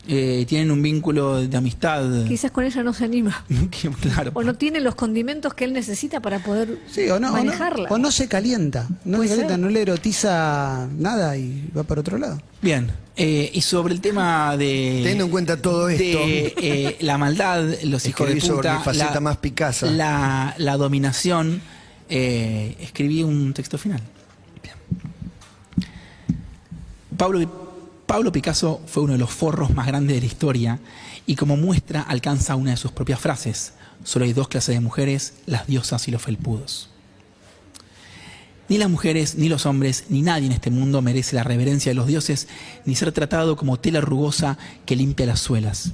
Eh, 0.07 0.45
tienen 0.47 0.69
un 0.69 0.81
vínculo 0.83 1.41
de 1.47 1.57
amistad. 1.57 2.25
Quizás 2.27 2.51
con 2.51 2.63
ella 2.63 2.83
no 2.83 2.93
se 2.93 3.05
anima. 3.05 3.43
claro. 4.01 4.31
O 4.35 4.43
no 4.43 4.53
tiene 4.53 4.79
los 4.79 4.93
condimentos 4.93 5.53
que 5.55 5.65
él 5.65 5.73
necesita 5.73 6.19
para 6.19 6.39
poder 6.39 6.77
Sí, 6.91 7.09
o 7.09 7.19
no, 7.19 7.29
o 7.29 7.31
no, 7.31 7.37
manejarla. 7.43 7.89
o 7.89 7.97
no 7.97 8.11
se 8.11 8.27
calienta. 8.27 8.87
No, 9.03 9.23
se 9.23 9.29
calienta, 9.29 9.53
ser. 9.53 9.59
no 9.59 9.69
le 9.69 9.81
erotiza 9.81 10.87
nada 10.97 11.35
y 11.37 11.69
va 11.75 11.83
para 11.83 12.01
otro 12.01 12.19
lado. 12.19 12.39
Bien, 12.61 12.91
eh, 13.15 13.49
y 13.51 13.61
sobre 13.61 13.95
el 13.95 14.01
tema 14.01 14.55
de. 14.57 14.99
Teniendo 15.01 15.23
en 15.25 15.31
cuenta 15.31 15.57
todo 15.59 15.89
esto. 15.89 16.03
De 16.19 16.53
eh, 16.57 16.97
la 16.99 17.17
maldad, 17.17 17.63
los 17.85 18.05
hijos 18.05 18.27
de 18.27 18.33
Escribí 18.33 18.41
sobre 18.41 18.69
puta. 18.77 18.93
la, 18.93 19.19
más 19.21 19.37
Picasso. 19.37 19.89
La, 19.89 20.53
la 20.59 20.77
dominación. 20.77 21.61
eh, 22.09 22.75
escribí 22.79 23.23
un 23.23 23.53
texto 23.53 23.79
final. 23.79 24.01
Bien. 24.61 24.75
Pablo, 27.17 27.64
Pablo 28.05 28.31
Picasso 28.31 28.81
fue 28.85 29.03
uno 29.03 29.13
de 29.13 29.19
los 29.19 29.31
forros 29.31 29.73
más 29.73 29.87
grandes 29.87 30.15
de 30.15 30.21
la 30.21 30.27
historia 30.27 30.79
y 31.25 31.35
como 31.35 31.57
muestra 31.57 32.01
alcanza 32.01 32.55
una 32.55 32.71
de 32.71 32.77
sus 32.77 32.91
propias 32.91 33.19
frases. 33.19 33.73
Solo 34.03 34.25
hay 34.25 34.33
dos 34.33 34.47
clases 34.47 34.75
de 34.75 34.81
mujeres, 34.81 35.33
las 35.47 35.65
diosas 35.65 36.07
y 36.07 36.11
los 36.11 36.21
felpudos. 36.21 36.89
Ni 38.69 38.77
las 38.77 38.89
mujeres, 38.89 39.35
ni 39.35 39.49
los 39.49 39.65
hombres, 39.65 40.05
ni 40.09 40.21
nadie 40.21 40.47
en 40.47 40.51
este 40.51 40.71
mundo 40.71 41.01
merece 41.01 41.35
la 41.35 41.43
reverencia 41.43 41.91
de 41.91 41.95
los 41.95 42.07
dioses, 42.07 42.47
ni 42.85 42.95
ser 42.95 43.11
tratado 43.11 43.55
como 43.55 43.79
tela 43.79 44.01
rugosa 44.01 44.57
que 44.85 44.95
limpia 44.95 45.25
las 45.25 45.39
suelas. 45.39 45.93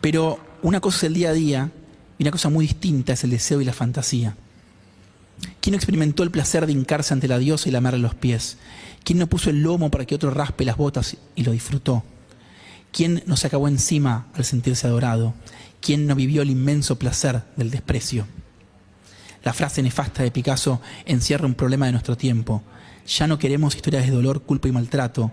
Pero 0.00 0.38
una 0.62 0.80
cosa 0.80 0.98
es 0.98 1.02
el 1.04 1.14
día 1.14 1.30
a 1.30 1.34
día 1.34 1.70
y 2.18 2.24
una 2.24 2.30
cosa 2.30 2.50
muy 2.50 2.66
distinta 2.66 3.12
es 3.14 3.24
el 3.24 3.30
deseo 3.30 3.60
y 3.60 3.64
la 3.64 3.72
fantasía. 3.72 4.36
¿Quién 5.60 5.74
experimentó 5.74 6.22
el 6.22 6.30
placer 6.30 6.66
de 6.66 6.72
hincarse 6.72 7.14
ante 7.14 7.28
la 7.28 7.38
diosa 7.38 7.68
y 7.68 7.72
lamerle 7.72 8.00
los 8.00 8.14
pies? 8.14 8.56
¿Quién 9.04 9.18
no 9.18 9.26
puso 9.26 9.50
el 9.50 9.62
lomo 9.62 9.90
para 9.90 10.04
que 10.04 10.14
otro 10.14 10.30
raspe 10.30 10.64
las 10.64 10.76
botas 10.76 11.16
y 11.34 11.42
lo 11.42 11.52
disfrutó? 11.52 12.04
¿Quién 12.92 13.22
no 13.26 13.36
se 13.36 13.46
acabó 13.46 13.68
encima 13.68 14.28
al 14.34 14.44
sentirse 14.44 14.86
adorado? 14.86 15.34
¿Quién 15.80 16.06
no 16.06 16.14
vivió 16.14 16.42
el 16.42 16.50
inmenso 16.50 16.98
placer 16.98 17.42
del 17.56 17.70
desprecio? 17.70 18.26
La 19.44 19.52
frase 19.52 19.82
nefasta 19.82 20.22
de 20.22 20.30
Picasso 20.30 20.80
encierra 21.06 21.46
un 21.46 21.54
problema 21.54 21.86
de 21.86 21.92
nuestro 21.92 22.16
tiempo. 22.16 22.62
Ya 23.06 23.26
no 23.26 23.38
queremos 23.38 23.76
historias 23.76 24.04
de 24.04 24.12
dolor, 24.12 24.42
culpa 24.42 24.68
y 24.68 24.72
maltrato, 24.72 25.30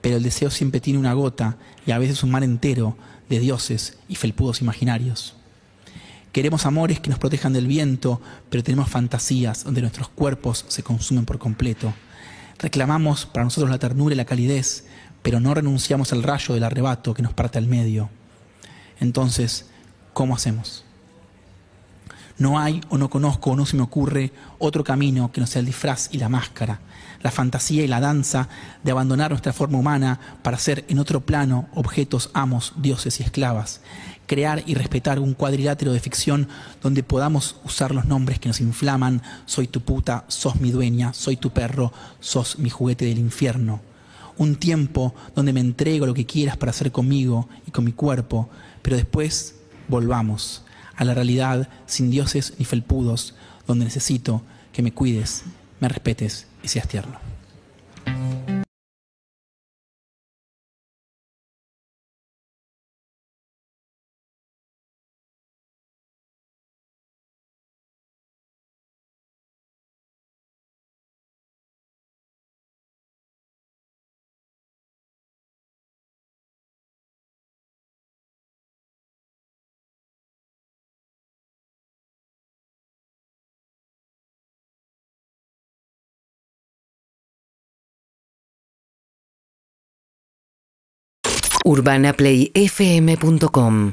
pero 0.00 0.16
el 0.16 0.22
deseo 0.22 0.50
siempre 0.50 0.80
tiene 0.80 0.98
una 0.98 1.14
gota 1.14 1.56
y 1.86 1.92
a 1.92 1.98
veces 1.98 2.22
un 2.22 2.30
mar 2.30 2.44
entero 2.44 2.96
de 3.28 3.38
dioses 3.38 3.96
y 4.08 4.16
felpudos 4.16 4.60
imaginarios. 4.60 5.34
Queremos 6.32 6.66
amores 6.66 6.98
que 6.98 7.10
nos 7.10 7.20
protejan 7.20 7.52
del 7.52 7.68
viento, 7.68 8.20
pero 8.50 8.64
tenemos 8.64 8.90
fantasías 8.90 9.64
donde 9.64 9.80
nuestros 9.80 10.08
cuerpos 10.08 10.64
se 10.68 10.82
consumen 10.82 11.24
por 11.24 11.38
completo. 11.38 11.94
Reclamamos 12.64 13.26
para 13.26 13.44
nosotros 13.44 13.70
la 13.70 13.78
ternura 13.78 14.14
y 14.14 14.16
la 14.16 14.24
calidez, 14.24 14.86
pero 15.22 15.38
no 15.38 15.52
renunciamos 15.52 16.14
al 16.14 16.22
rayo 16.22 16.54
del 16.54 16.64
arrebato 16.64 17.12
que 17.12 17.20
nos 17.20 17.34
parte 17.34 17.58
al 17.58 17.66
medio. 17.66 18.08
Entonces, 19.00 19.66
¿cómo 20.14 20.34
hacemos? 20.34 20.82
No 22.38 22.58
hay 22.58 22.80
o 22.88 22.96
no 22.96 23.10
conozco 23.10 23.50
o 23.50 23.56
no 23.56 23.66
se 23.66 23.76
me 23.76 23.82
ocurre 23.82 24.32
otro 24.58 24.82
camino 24.82 25.30
que 25.30 25.42
no 25.42 25.46
sea 25.46 25.60
el 25.60 25.66
disfraz 25.66 26.08
y 26.10 26.16
la 26.16 26.30
máscara, 26.30 26.80
la 27.20 27.30
fantasía 27.30 27.84
y 27.84 27.86
la 27.86 28.00
danza 28.00 28.48
de 28.82 28.92
abandonar 28.92 29.32
nuestra 29.32 29.52
forma 29.52 29.76
humana 29.76 30.18
para 30.42 30.56
ser 30.56 30.86
en 30.88 30.98
otro 30.98 31.20
plano 31.20 31.68
objetos, 31.74 32.30
amos, 32.32 32.72
dioses 32.76 33.20
y 33.20 33.24
esclavas, 33.24 33.82
crear 34.26 34.62
y 34.66 34.74
respetar 34.74 35.18
un 35.18 35.34
cuadrilátero 35.34 35.92
de 35.92 36.00
ficción 36.00 36.48
donde 36.82 37.02
podamos 37.02 37.56
usar 37.64 37.94
los 37.94 38.06
nombres 38.06 38.38
que 38.38 38.48
nos 38.48 38.60
inflaman, 38.60 39.22
soy 39.46 39.66
tu 39.66 39.80
puta, 39.80 40.24
sos 40.28 40.60
mi 40.60 40.70
dueña, 40.70 41.12
soy 41.12 41.36
tu 41.36 41.50
perro, 41.50 41.92
sos 42.20 42.58
mi 42.58 42.70
juguete 42.70 43.04
del 43.04 43.18
infierno. 43.18 43.80
Un 44.36 44.56
tiempo 44.56 45.14
donde 45.34 45.52
me 45.52 45.60
entrego 45.60 46.06
lo 46.06 46.14
que 46.14 46.26
quieras 46.26 46.56
para 46.56 46.70
hacer 46.70 46.90
conmigo 46.90 47.48
y 47.66 47.70
con 47.70 47.84
mi 47.84 47.92
cuerpo, 47.92 48.48
pero 48.82 48.96
después 48.96 49.56
volvamos 49.88 50.62
a 50.96 51.04
la 51.04 51.14
realidad 51.14 51.68
sin 51.86 52.10
dioses 52.10 52.54
ni 52.58 52.64
felpudos, 52.64 53.34
donde 53.66 53.84
necesito 53.84 54.42
que 54.72 54.82
me 54.82 54.92
cuides, 54.92 55.44
me 55.80 55.88
respetes 55.88 56.46
y 56.62 56.68
seas 56.68 56.88
tierno. 56.88 57.23
UrbanaPlayFM.com 91.64 93.92